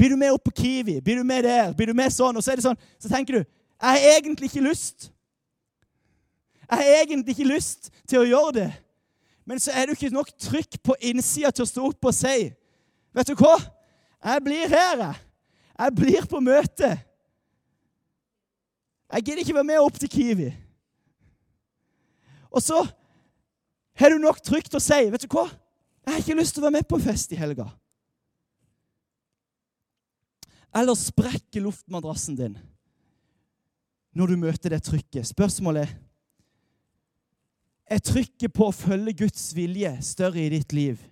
Blir 0.00 0.14
du 0.14 0.18
med 0.18 0.34
opp 0.34 0.48
på 0.48 0.54
Kiwi? 0.58 0.98
Blir 1.04 1.20
du 1.20 1.28
med 1.28 1.44
der? 1.46 1.70
Blir 1.76 1.92
du 1.92 1.94
med 1.94 2.10
sånn? 2.10 2.34
Og 2.34 2.42
så 2.42 2.54
er 2.54 2.58
det 2.58 2.66
sånn, 2.66 2.80
så 2.98 3.10
tenker 3.12 3.38
du 3.38 3.42
jeg 3.44 3.90
har 3.90 4.16
egentlig 4.16 4.48
ikke 4.48 4.64
lyst. 4.64 5.10
Jeg 6.64 6.78
har 6.80 7.02
egentlig 7.02 7.34
ikke 7.34 7.52
lyst 7.52 7.90
til 8.08 8.22
å 8.22 8.26
gjøre 8.26 8.52
det. 8.56 8.68
Men 9.44 9.60
så 9.60 9.74
er 9.76 9.86
det 9.86 9.98
ikke 9.98 10.14
nok 10.14 10.30
trykk 10.40 10.78
på 10.82 10.96
innsida 11.04 11.50
til 11.52 11.66
å 11.66 11.68
stå 11.68 11.84
opp 11.90 12.08
og 12.08 12.16
si 12.16 12.48
Vet 13.14 13.30
du 13.30 13.36
hva? 13.38 13.54
Jeg 14.24 14.42
blir 14.44 14.70
her, 14.72 15.00
jeg. 15.00 15.20
Jeg 15.74 15.94
blir 15.98 16.26
på 16.30 16.40
møte. 16.42 16.90
Jeg 19.14 19.24
gidder 19.24 19.42
ikke 19.42 19.56
være 19.56 19.70
med 19.70 19.82
opp 19.82 19.98
til 20.00 20.10
Kiwi. 20.10 20.50
Og 22.54 22.62
så 22.62 22.80
har 23.98 24.10
du 24.10 24.22
nok 24.22 24.40
trygt 24.42 24.74
å 24.74 24.82
si 24.82 25.00
vet 25.10 25.26
du 25.26 25.30
hva? 25.30 25.48
Jeg 26.04 26.12
har 26.12 26.22
ikke 26.22 26.38
lyst 26.38 26.54
til 26.54 26.62
å 26.62 26.66
være 26.66 26.76
med 26.78 26.88
på 26.90 27.00
fest 27.02 27.32
i 27.34 27.38
helga. 27.38 27.66
Eller 30.74 30.98
sprekke 30.98 31.62
luftmadrassen 31.62 32.38
din 32.38 32.56
når 34.14 34.30
du 34.30 34.36
møter 34.38 34.74
det 34.74 34.82
trykket? 34.86 35.26
Spørsmålet 35.26 35.88
er 35.88 35.94
er 37.90 38.00
trykket 38.00 38.52
på 38.54 38.68
å 38.68 38.74
følge 38.74 39.12
Guds 39.24 39.50
vilje 39.56 39.90
større 40.04 40.40
i 40.40 40.52
ditt 40.52 40.72
liv 40.72 41.02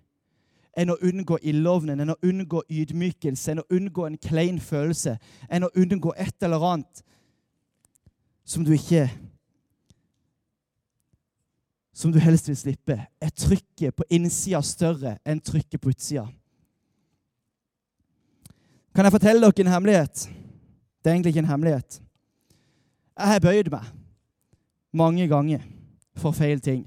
enn 0.77 0.93
å 0.93 0.99
unngå 1.05 1.39
ildovnen, 1.43 2.01
enn 2.01 2.15
å 2.15 2.19
unngå 2.25 2.63
ydmykelse, 2.73 3.53
enn 3.53 3.63
å 3.63 3.69
unngå 3.77 4.07
en 4.07 4.19
klein 4.21 4.61
følelse, 4.61 5.19
enn 5.49 5.67
å 5.67 5.73
unngå 5.77 6.15
et 6.17 6.47
eller 6.47 6.65
annet 6.73 7.05
som 8.45 8.65
du 8.65 8.75
ikke 8.77 9.09
Som 11.93 12.09
du 12.09 12.17
helst 12.19 12.49
vil 12.49 12.57
slippe? 12.57 12.95
Er 13.21 13.31
trykket 13.37 13.93
på 13.95 14.07
innsida 14.17 14.63
større 14.65 15.19
enn 15.29 15.43
trykket 15.45 15.79
på 15.79 15.91
utsida? 15.93 16.25
Kan 18.97 19.05
jeg 19.05 19.13
fortelle 19.13 19.45
dere 19.45 19.67
en 19.67 19.73
hemmelighet? 19.75 20.23
Det 21.05 21.11
er 21.11 21.15
egentlig 21.15 21.35
ikke 21.35 21.43
en 21.45 21.51
hemmelighet. 21.53 21.99
Jeg 23.13 23.29
har 23.29 23.45
bøyd 23.45 23.69
meg 23.71 23.93
mange 24.93 25.29
ganger 25.29 25.69
for 26.17 26.33
feil 26.33 26.61
ting. 26.65 26.87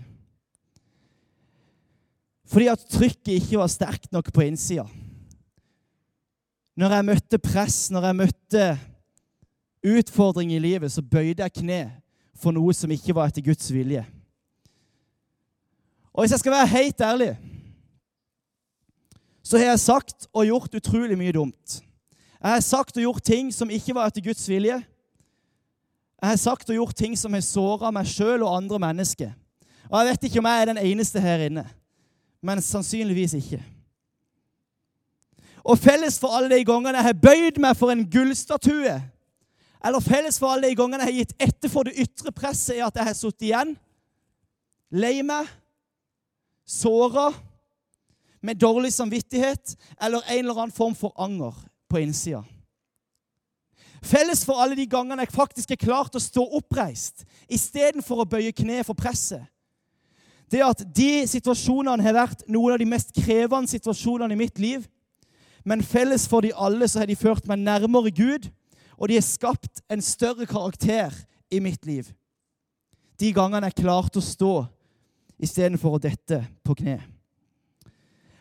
Fordi 2.46 2.70
at 2.70 2.86
trykket 2.92 3.40
ikke 3.40 3.60
var 3.60 3.72
sterkt 3.72 4.12
nok 4.14 4.32
på 4.34 4.46
innsida. 4.46 4.86
Når 6.76 6.98
jeg 6.98 7.08
møtte 7.08 7.40
press, 7.40 7.78
når 7.92 8.10
jeg 8.10 8.20
møtte 8.20 8.66
utfordring 9.86 10.52
i 10.54 10.60
livet, 10.60 10.92
så 10.92 11.02
bøyde 11.02 11.44
jeg 11.46 11.56
kne 11.62 11.80
for 12.36 12.56
noe 12.56 12.74
som 12.76 12.92
ikke 12.92 13.16
var 13.16 13.32
etter 13.32 13.46
Guds 13.46 13.70
vilje. 13.72 14.04
Og 16.16 16.24
hvis 16.24 16.36
jeg 16.36 16.44
skal 16.44 16.56
være 16.56 16.74
helt 16.74 17.02
ærlig, 17.02 17.32
så 19.44 19.60
har 19.60 19.72
jeg 19.72 19.80
sagt 19.84 20.28
og 20.34 20.48
gjort 20.48 20.76
utrolig 20.80 21.18
mye 21.20 21.34
dumt. 21.36 21.80
Jeg 22.42 22.52
har 22.52 22.64
sagt 22.64 22.98
og 22.98 23.04
gjort 23.04 23.24
ting 23.26 23.54
som 23.54 23.72
ikke 23.72 23.96
var 23.96 24.10
etter 24.10 24.24
Guds 24.26 24.44
vilje. 24.50 24.78
Jeg 26.22 26.30
har 26.30 26.40
sagt 26.42 26.70
og 26.70 26.76
gjort 26.76 26.96
ting 26.98 27.16
som 27.20 27.34
har 27.36 27.44
såra 27.46 27.92
meg 27.94 28.08
sjøl 28.10 28.44
og 28.46 28.56
andre 28.58 28.80
mennesker. 28.82 29.34
Og 29.90 30.00
jeg 30.00 30.10
vet 30.10 30.28
ikke 30.28 30.42
om 30.42 30.48
jeg 30.50 30.62
er 30.62 30.72
den 30.72 30.82
eneste 30.82 31.22
her 31.22 31.46
inne, 31.46 31.66
men 32.46 32.62
sannsynligvis 32.62 33.34
ikke. 33.40 33.64
Og 35.66 35.80
felles 35.82 36.20
for 36.22 36.36
alle 36.38 36.54
de 36.54 36.66
gangene 36.68 37.00
jeg 37.00 37.08
har 37.08 37.22
bøyd 37.24 37.58
meg 37.62 37.78
for 37.78 37.90
en 37.90 38.06
gullstatue, 38.06 39.00
eller 39.86 40.02
felles 40.02 40.38
for 40.42 40.54
alle 40.54 40.70
de 40.70 40.78
gangene 40.78 41.02
jeg 41.06 41.14
har 41.14 41.20
gitt 41.24 41.36
etter 41.42 41.72
for 41.74 41.88
det 41.88 41.98
ytre 42.06 42.34
presset, 42.34 42.78
er 42.78 42.86
at 42.86 42.98
jeg 43.00 43.10
har 43.10 43.18
sittet 43.18 43.48
igjen, 43.50 43.74
lei 44.94 45.20
meg, 45.26 45.50
såra, 46.66 47.32
med 48.46 48.62
dårlig 48.62 48.92
samvittighet 48.94 49.74
eller 50.02 50.22
en 50.30 50.44
eller 50.44 50.60
annen 50.60 50.74
form 50.74 50.94
for 50.98 51.16
anger 51.18 51.58
på 51.90 51.98
innsida. 51.98 52.44
Felles 54.06 54.44
for 54.46 54.62
alle 54.62 54.78
de 54.78 54.86
gangene 54.86 55.26
jeg 55.26 55.34
faktisk 55.34 55.74
er 55.74 55.82
klart 55.82 56.14
å 56.14 56.22
stå 56.22 56.44
oppreist 56.60 57.26
istedenfor 57.50 58.22
å 58.22 58.30
bøye 58.30 58.54
kne 58.54 58.84
for 58.86 58.98
presset, 58.98 59.42
det 60.52 60.62
at 60.66 60.84
de 60.96 61.26
situasjonene 61.30 62.04
har 62.06 62.16
vært 62.16 62.44
noen 62.52 62.76
av 62.76 62.82
de 62.82 62.88
mest 62.90 63.14
krevende 63.16 63.72
situasjonene 63.72 64.36
i 64.36 64.40
mitt 64.40 64.60
liv. 64.62 64.86
Men 65.66 65.84
felles 65.84 66.28
for 66.30 66.46
de 66.46 66.54
alle 66.54 66.88
så 66.90 67.02
har 67.02 67.10
de 67.10 67.18
ført 67.18 67.48
meg 67.50 67.64
nærmere 67.64 68.14
Gud, 68.14 68.52
og 68.96 69.10
de 69.10 69.18
har 69.18 69.26
skapt 69.26 69.82
en 69.92 70.04
større 70.06 70.46
karakter 70.46 71.16
i 71.52 71.60
mitt 71.60 71.86
liv. 71.86 72.12
De 73.20 73.32
gangene 73.34 73.72
jeg 73.72 73.82
klarte 73.82 74.22
å 74.22 74.26
stå 74.26 74.54
istedenfor 75.42 75.98
å 75.98 76.04
dette 76.04 76.44
på 76.64 76.76
kne. 76.78 77.00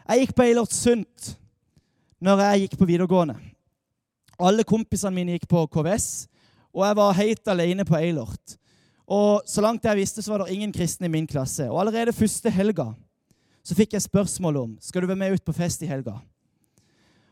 Jeg 0.04 0.20
gikk 0.20 0.34
på 0.36 0.44
Eilert 0.44 0.74
Sundt 0.74 1.32
når 2.24 2.42
jeg 2.44 2.64
gikk 2.64 2.76
på 2.80 2.88
videregående. 2.88 3.38
Alle 4.38 4.66
kompisene 4.66 5.14
mine 5.14 5.36
gikk 5.36 5.46
på 5.48 5.62
KVS, 5.72 6.26
og 6.74 6.84
jeg 6.84 6.98
var 6.98 7.18
helt 7.18 7.50
alene 7.50 7.86
på 7.86 7.96
Eilert. 7.96 8.56
Og 9.04 9.44
så 9.46 9.60
langt 9.60 9.84
jeg 9.84 10.00
visste, 10.00 10.22
så 10.22 10.32
var 10.32 10.44
det 10.44 10.54
ingen 10.54 10.72
kristne 10.72 11.08
i 11.08 11.12
min 11.12 11.26
klasse. 11.28 11.66
Og 11.68 11.80
allerede 11.80 12.16
første 12.16 12.50
helga 12.50 12.92
så 13.64 13.76
fikk 13.76 13.96
jeg 13.96 14.04
spørsmål 14.04 14.60
om 14.60 14.72
skal 14.80 15.04
du 15.04 15.08
være 15.08 15.20
med 15.20 15.36
ut 15.36 15.44
på 15.44 15.54
fest 15.56 15.82
i 15.84 15.88
helga. 15.88 16.18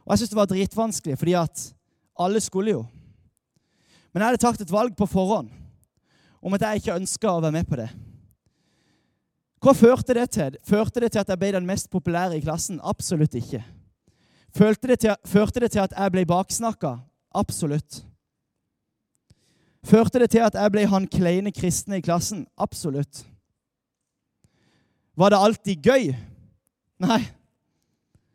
Og 0.02 0.12
jeg 0.12 0.22
syntes 0.22 0.32
det 0.32 0.40
var 0.40 0.50
dritvanskelig, 0.50 1.18
fordi 1.18 1.34
at 1.38 1.66
alle 2.18 2.40
skulle 2.40 2.74
jo. 2.74 2.86
Men 4.12 4.22
jeg 4.22 4.32
hadde 4.32 4.42
tatt 4.44 4.64
et 4.64 4.72
valg 4.72 4.96
på 4.96 5.08
forhånd 5.08 5.50
om 6.42 6.56
at 6.56 6.64
jeg 6.66 6.82
ikke 6.82 6.96
ønska 6.98 7.30
å 7.30 7.42
være 7.44 7.54
med 7.54 7.68
på 7.68 7.78
det. 7.78 7.88
Hva 9.62 9.76
førte 9.78 10.16
det 10.18 10.26
til? 10.34 10.56
Førte 10.66 11.00
det 11.04 11.12
til 11.14 11.22
at 11.22 11.28
jeg 11.30 11.38
ble 11.38 11.52
den 11.54 11.68
mest 11.68 11.86
populære 11.92 12.40
i 12.40 12.42
klassen? 12.42 12.80
Absolutt 12.82 13.36
ikke. 13.38 13.62
Det 14.52 14.98
til, 15.00 15.14
førte 15.24 15.62
det 15.62 15.70
til 15.72 15.84
at 15.84 15.94
jeg 15.96 16.12
ble 16.12 16.26
baksnakka? 16.28 16.96
Absolutt. 17.32 18.02
Førte 19.86 20.20
det 20.22 20.30
til 20.30 20.44
at 20.46 20.54
jeg 20.54 20.72
ble 20.72 20.86
han 20.86 21.08
kleine 21.10 21.52
kristne 21.54 21.98
i 21.98 22.04
klassen? 22.04 22.44
Absolutt. 22.56 23.24
Var 25.18 25.32
det 25.32 25.40
alltid 25.44 25.88
gøy? 25.88 26.12
Nei. 27.02 27.22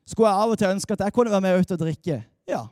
Skulle 0.08 0.30
jeg 0.30 0.44
av 0.44 0.54
og 0.54 0.60
til 0.60 0.72
ønske 0.72 0.96
at 0.96 1.06
jeg 1.06 1.16
kunne 1.16 1.32
være 1.32 1.46
med 1.46 1.62
ut 1.62 1.74
og 1.76 1.80
drikke? 1.82 2.20
Ja. 2.48 2.66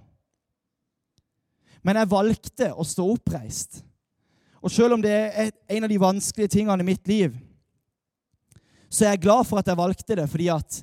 Men 1.84 2.00
jeg 2.00 2.12
valgte 2.12 2.72
å 2.74 2.86
stå 2.88 3.08
oppreist. 3.16 3.82
Og 4.66 4.72
selv 4.74 4.96
om 4.96 5.04
det 5.04 5.14
er 5.14 5.52
en 5.70 5.86
av 5.86 5.92
de 5.92 6.02
vanskelige 6.02 6.56
tingene 6.58 6.82
i 6.82 6.88
mitt 6.88 7.08
liv, 7.08 7.36
så 8.90 9.06
er 9.06 9.16
jeg 9.16 9.26
glad 9.26 9.46
for 9.46 9.60
at 9.60 9.68
jeg 9.68 9.78
valgte 9.78 10.18
det, 10.18 10.26
fordi 10.32 10.48
at 10.54 10.80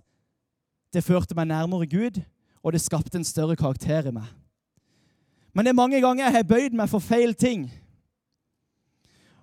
det 0.92 1.04
førte 1.04 1.34
meg 1.34 1.48
nærmere 1.50 1.88
Gud, 1.88 2.20
og 2.62 2.74
det 2.74 2.82
skapte 2.84 3.18
en 3.18 3.26
større 3.26 3.56
karakter 3.56 4.06
i 4.10 4.14
meg. 4.14 4.28
Men 5.52 5.64
det 5.64 5.72
er 5.72 5.80
mange 5.80 6.00
ganger 6.00 6.24
jeg 6.24 6.36
har 6.36 6.48
bøyd 6.48 6.76
meg 6.76 6.90
for 6.92 7.02
feil 7.02 7.34
ting. 7.34 7.66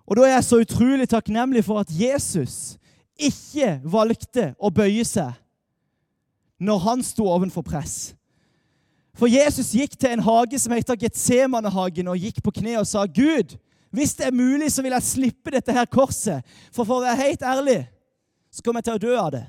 Og 0.09 0.17
da 0.17 0.25
er 0.25 0.33
jeg 0.39 0.43
så 0.47 0.57
utrolig 0.63 1.05
takknemlig 1.09 1.61
for 1.65 1.83
at 1.83 1.91
Jesus 1.93 2.79
ikke 3.19 3.77
valgte 3.85 4.53
å 4.57 4.71
bøye 4.73 5.05
seg 5.05 5.35
når 6.59 6.81
han 6.83 7.03
sto 7.05 7.27
ovenfor 7.29 7.63
press. 7.63 8.15
For 9.15 9.29
Jesus 9.31 9.71
gikk 9.75 9.93
til 9.99 10.15
en 10.15 10.23
hage 10.23 10.59
som 10.59 10.73
heter 10.73 10.97
Getsemanehagen, 10.99 12.07
og 12.07 12.19
gikk 12.19 12.41
på 12.43 12.53
kne 12.55 12.77
og 12.79 12.87
sa, 12.87 13.05
'Gud, 13.05 13.55
hvis 13.91 14.15
det 14.15 14.27
er 14.27 14.35
mulig, 14.35 14.71
så 14.71 14.81
vil 14.81 14.95
jeg 14.95 15.03
slippe 15.03 15.51
dette 15.51 15.73
her 15.75 15.85
korset.' 15.85 16.43
For 16.71 16.83
for 16.83 16.99
å 16.99 17.05
være 17.05 17.21
helt 17.23 17.41
ærlig 17.41 17.79
så 18.51 18.63
kommer 18.63 18.79
jeg 18.79 18.89
til 18.89 18.97
å 18.97 19.03
dø 19.03 19.13
av 19.19 19.31
det. 19.31 19.45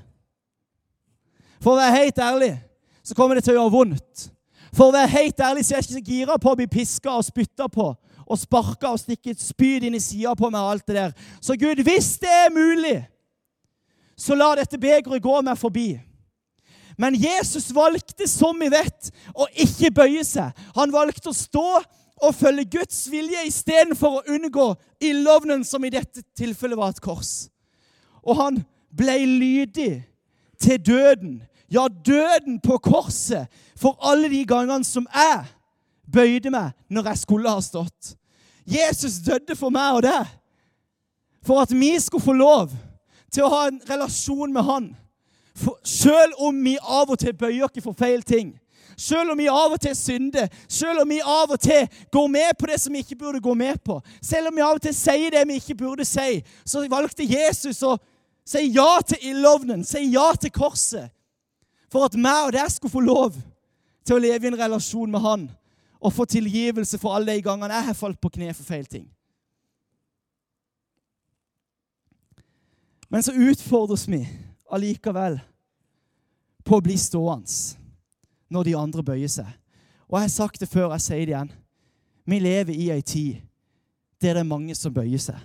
For 1.61 1.73
å 1.73 1.81
være 1.81 1.97
helt 1.97 2.19
ærlig 2.19 2.53
så 3.03 3.15
kommer 3.15 3.35
det 3.35 3.43
til 3.43 3.55
å 3.55 3.61
gjøre 3.61 3.73
vondt. 3.73 4.27
For 4.73 4.89
å 4.89 4.95
være 4.95 5.07
helt 5.07 5.39
ærlig 5.39 5.65
så 5.65 5.73
er 5.73 5.81
jeg 5.81 5.87
ikke 5.87 5.99
så 5.99 6.11
gira 6.11 6.37
på 6.37 6.51
å 6.51 6.59
bli 6.59 6.67
piska 6.67 7.11
og 7.11 7.25
spytta 7.25 7.67
på 7.67 7.91
og 8.27 8.39
sparke 8.39 8.89
og 8.89 8.99
stikke 9.01 9.33
et 9.33 9.41
spyd 9.41 9.87
inn 9.87 9.97
i 9.97 10.03
sida 10.03 10.33
på 10.37 10.49
meg 10.51 10.61
og 10.61 10.75
alt 10.75 10.87
det 10.87 10.97
der. 10.97 11.11
Så 11.41 11.57
Gud, 11.59 11.83
hvis 11.85 12.13
det 12.21 12.31
er 12.31 12.53
mulig, 12.55 12.97
så 14.17 14.37
la 14.37 14.51
dette 14.59 14.79
begeret 14.79 15.23
gå 15.23 15.41
meg 15.45 15.59
forbi. 15.59 15.89
Men 16.99 17.15
Jesus 17.17 17.71
valgte, 17.73 18.27
som 18.29 18.59
vi 18.61 18.69
vet, 18.69 19.09
å 19.33 19.47
ikke 19.63 19.93
bøye 20.01 20.23
seg. 20.27 20.51
Han 20.75 20.93
valgte 20.93 21.31
å 21.31 21.35
stå 21.35 21.67
og 22.21 22.35
følge 22.37 22.67
Guds 22.77 23.05
vilje 23.09 23.47
istedenfor 23.47 24.19
å 24.19 24.25
unngå 24.35 24.67
ildovnen, 25.01 25.63
som 25.65 25.81
i 25.85 25.93
dette 25.93 26.21
tilfellet 26.37 26.77
var 26.77 26.93
et 26.93 27.01
kors. 27.01 27.47
Og 28.21 28.37
han 28.37 28.59
ble 28.93 29.17
lydig 29.25 29.93
til 30.61 30.83
døden 30.85 31.39
ja, 31.71 31.87
døden 31.87 32.59
på 32.59 32.77
korset 32.83 33.47
for 33.79 33.95
alle 34.03 34.29
de 34.29 34.43
gangene 34.45 34.83
som 34.83 35.07
jeg 35.07 35.45
bøyde 36.11 36.51
meg 36.53 36.75
når 36.89 37.11
jeg 37.11 37.23
skulle 37.23 37.49
ha 37.51 37.61
stått. 37.63 38.15
Jesus 38.67 39.19
døde 39.25 39.55
for 39.57 39.73
meg 39.73 39.97
og 39.97 40.05
deg 40.05 40.37
for 41.45 41.63
at 41.63 41.71
vi 41.73 41.99
skulle 41.99 42.23
få 42.23 42.33
lov 42.37 42.73
til 43.33 43.45
å 43.45 43.51
ha 43.53 43.61
en 43.67 43.79
relasjon 43.89 44.51
med 44.53 44.65
han. 44.67 44.89
For 45.57 45.79
selv 45.87 46.37
om 46.39 46.57
vi 46.63 46.77
av 46.77 47.09
og 47.09 47.19
til 47.19 47.33
bøyer 47.37 47.65
oss 47.65 47.83
for 47.83 47.97
feil 47.97 48.21
ting, 48.23 48.53
selv 48.97 49.33
om 49.33 49.39
vi 49.39 49.47
av 49.49 49.73
og 49.73 49.79
til 49.81 49.95
synder, 49.97 50.51
selv 50.69 51.01
om 51.01 51.09
vi 51.09 51.21
av 51.21 51.51
og 51.51 51.59
til 51.61 51.87
går 52.13 52.27
med 52.29 52.51
på 52.59 52.69
det 52.69 52.77
som 52.81 52.93
vi 52.93 53.01
ikke 53.01 53.17
burde 53.17 53.41
gå 53.41 53.53
med 53.57 53.81
på, 53.83 53.97
selv 54.21 54.51
om 54.51 54.55
vi 54.55 54.65
av 54.65 54.77
og 54.77 54.83
til 54.83 54.93
sier 54.95 55.33
det 55.33 55.45
vi 55.49 55.57
ikke 55.57 55.79
burde 55.79 56.05
si, 56.05 56.43
så 56.65 56.83
valgte 56.91 57.25
Jesus 57.25 57.81
å 57.87 57.95
si 58.45 58.67
ja 58.75 58.99
til 59.07 59.31
ildovnen, 59.31 59.85
si 59.87 60.05
ja 60.13 60.31
til 60.37 60.53
korset 60.53 61.09
for 61.91 62.07
at 62.07 62.15
meg 62.15 62.47
og 62.47 62.53
deg 62.55 62.69
skulle 62.71 62.93
få 62.93 63.01
lov 63.03 63.35
til 64.05 64.15
å 64.15 64.21
leve 64.21 64.47
i 64.47 64.51
en 64.51 64.59
relasjon 64.59 65.11
med 65.11 65.23
Han 65.25 65.49
og 66.01 66.13
få 66.13 66.25
tilgivelse 66.25 66.97
for 66.97 67.15
alle 67.15 67.35
de 67.35 67.45
gangene 67.45 67.77
jeg 67.77 67.91
har 67.91 67.97
falt 67.97 68.21
på 68.21 68.31
kne 68.33 68.53
for 68.57 68.65
feil 68.65 68.87
ting. 68.89 69.05
Men 73.11 73.23
så 73.23 73.35
utfordres 73.35 74.07
vi 74.07 74.23
allikevel 74.71 75.37
på 76.63 76.77
å 76.77 76.83
bli 76.83 76.95
stående 76.97 77.77
når 78.51 78.67
de 78.67 78.75
andre 78.79 79.03
bøyer 79.03 79.31
seg. 79.31 79.47
Og 80.07 80.17
jeg 80.17 80.27
har 80.27 80.33
sagt 80.33 80.61
det 80.63 80.69
før, 80.71 80.93
jeg 80.95 81.05
sier 81.05 81.25
det 81.27 81.35
igjen. 81.35 81.51
Vi 82.27 82.39
lever 82.39 82.75
i 82.75 82.89
ei 82.93 83.01
tid 83.01 83.41
der 84.21 84.37
det 84.37 84.43
er 84.43 84.47
mange 84.47 84.75
som 84.77 84.93
bøyer 84.93 85.21
seg. 85.21 85.37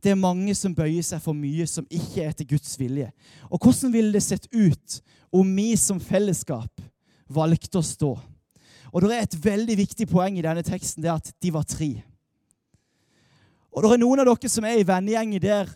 Det 0.00 0.12
er 0.12 0.18
mange 0.18 0.54
som 0.56 0.74
bøyer 0.76 1.04
seg 1.04 1.20
for 1.24 1.36
mye 1.36 1.66
som 1.68 1.86
ikke 1.92 2.22
er 2.22 2.32
etter 2.32 2.48
Guds 2.48 2.72
vilje. 2.80 3.10
Og 3.48 3.60
hvordan 3.60 3.92
ville 3.92 4.12
det 4.14 4.22
sett 4.24 4.46
ut 4.52 5.00
om 5.32 5.56
vi 5.56 5.72
som 5.76 6.00
fellesskap 6.00 6.82
valgte 7.28 7.80
å 7.80 7.84
stå? 7.84 8.14
Og 8.92 9.02
det 9.02 9.14
er 9.14 9.26
et 9.26 9.38
veldig 9.44 9.76
viktig 9.78 10.06
poeng 10.10 10.38
i 10.38 10.44
denne 10.44 10.64
teksten, 10.66 11.02
det 11.02 11.10
er 11.10 11.20
at 11.20 11.30
de 11.42 11.52
var 11.54 11.66
tre. 11.68 11.90
Og 13.70 13.84
det 13.84 13.92
er 13.94 14.02
noen 14.02 14.22
av 14.22 14.26
dere 14.26 14.50
som 14.50 14.66
er 14.66 14.80
i 14.80 14.86
vennegjengen 14.86 15.42
der 15.42 15.70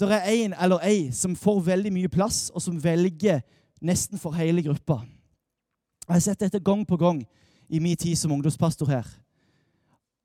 det 0.00 0.08
er 0.16 0.28
en 0.32 0.54
eller 0.58 0.82
ei 0.86 1.10
som 1.14 1.34
får 1.38 1.60
veldig 1.66 1.92
mye 1.94 2.10
plass, 2.10 2.48
og 2.50 2.62
som 2.64 2.78
velger 2.80 3.42
nesten 3.82 4.18
for 4.18 4.34
hele 4.34 4.62
gruppa. 4.64 5.02
Jeg 6.08 6.14
har 6.16 6.24
sett 6.24 6.42
dette 6.42 6.62
gang 6.64 6.82
på 6.88 6.96
gang 6.98 7.20
i 7.70 7.80
min 7.80 7.96
tid 7.96 8.18
som 8.18 8.32
ungdomspastor 8.34 8.88
her. 8.90 9.06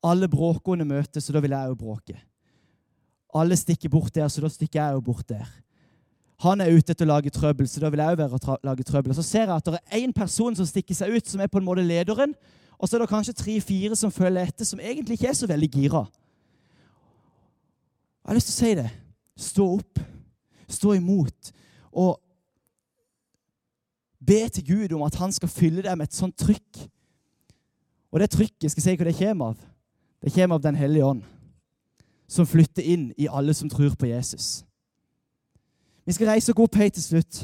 Alle 0.03 0.29
bråkene 0.29 0.85
møtes, 0.87 1.27
så 1.27 1.35
da 1.35 1.41
vil 1.43 1.53
jeg 1.53 1.73
òg 1.73 1.77
bråke. 1.77 2.17
Alle 3.37 3.57
stikker 3.59 3.91
bort 3.91 4.15
der, 4.15 4.29
så 4.31 4.41
da 4.41 4.49
stikker 4.49 4.79
jeg 4.79 4.97
òg 4.97 5.03
bort 5.05 5.27
der. 5.29 5.45
Han 6.45 6.61
er 6.61 6.69
ute 6.69 6.93
etter 6.93 7.07
å 7.07 7.15
lage 7.15 7.33
trøbbel, 7.33 7.65
så 7.69 7.81
da 7.81 7.89
vil 7.89 8.01
jeg 8.03 8.13
òg 8.13 8.19
være 8.19 8.37
å 8.37 8.57
lage 8.67 8.85
trøbbel. 8.85 9.13
Og 9.13 9.17
Så 9.17 9.25
ser 9.25 9.47
jeg 9.47 9.55
at 9.55 9.65
det 9.65 9.79
er 9.79 10.03
én 10.03 10.13
person 10.13 10.55
som 10.55 10.67
stikker 10.69 10.95
seg 10.95 11.15
ut, 11.15 11.25
som 11.25 11.41
er 11.41 11.49
på 11.49 11.57
en 11.57 11.65
måte 11.65 11.85
lederen. 11.85 12.35
Og 12.77 12.85
så 12.85 12.97
er 12.97 13.01
det 13.01 13.09
kanskje 13.09 13.33
tre-fire 13.33 13.97
som 13.97 14.13
følger 14.13 14.45
etter, 14.45 14.65
som 14.65 14.79
egentlig 14.79 15.17
ikke 15.17 15.31
er 15.31 15.39
så 15.39 15.49
veldig 15.49 15.69
gira. 15.73 16.03
Jeg 18.21 18.29
har 18.29 18.37
lyst 18.37 18.51
til 18.51 18.57
å 18.57 18.59
si 18.59 18.75
det. 18.77 18.89
Stå 19.37 19.67
opp. 19.79 20.01
Stå 20.69 20.93
imot. 20.93 21.51
Og 21.97 22.19
be 24.27 24.43
til 24.53 24.67
Gud 24.67 24.93
om 24.93 25.07
at 25.07 25.17
han 25.17 25.33
skal 25.33 25.49
fylle 25.49 25.81
deg 25.81 25.97
med 25.97 26.09
et 26.09 26.17
sånt 26.17 26.37
trykk. 26.37 26.83
Og 28.13 28.21
det 28.21 28.29
trykket, 28.33 28.69
skal 28.71 28.81
jeg 28.81 28.85
si 28.85 28.99
hva 28.99 29.09
det 29.09 29.17
kommer 29.17 29.55
av? 29.55 29.65
Det 30.21 30.33
kommer 30.33 30.57
av 30.57 30.61
Den 30.61 30.75
hellige 30.75 31.05
ånd, 31.05 31.25
som 32.27 32.47
flytter 32.49 32.83
inn 32.83 33.11
i 33.17 33.29
alle 33.29 33.53
som 33.53 33.69
tror 33.69 33.95
på 33.95 34.09
Jesus. 34.09 34.65
Vi 36.07 36.13
skal 36.15 36.29
reise 36.29 36.53
oss 36.53 36.59
opp 36.63 36.75
helt 36.79 36.93
til 36.95 37.03
slutt. 37.03 37.41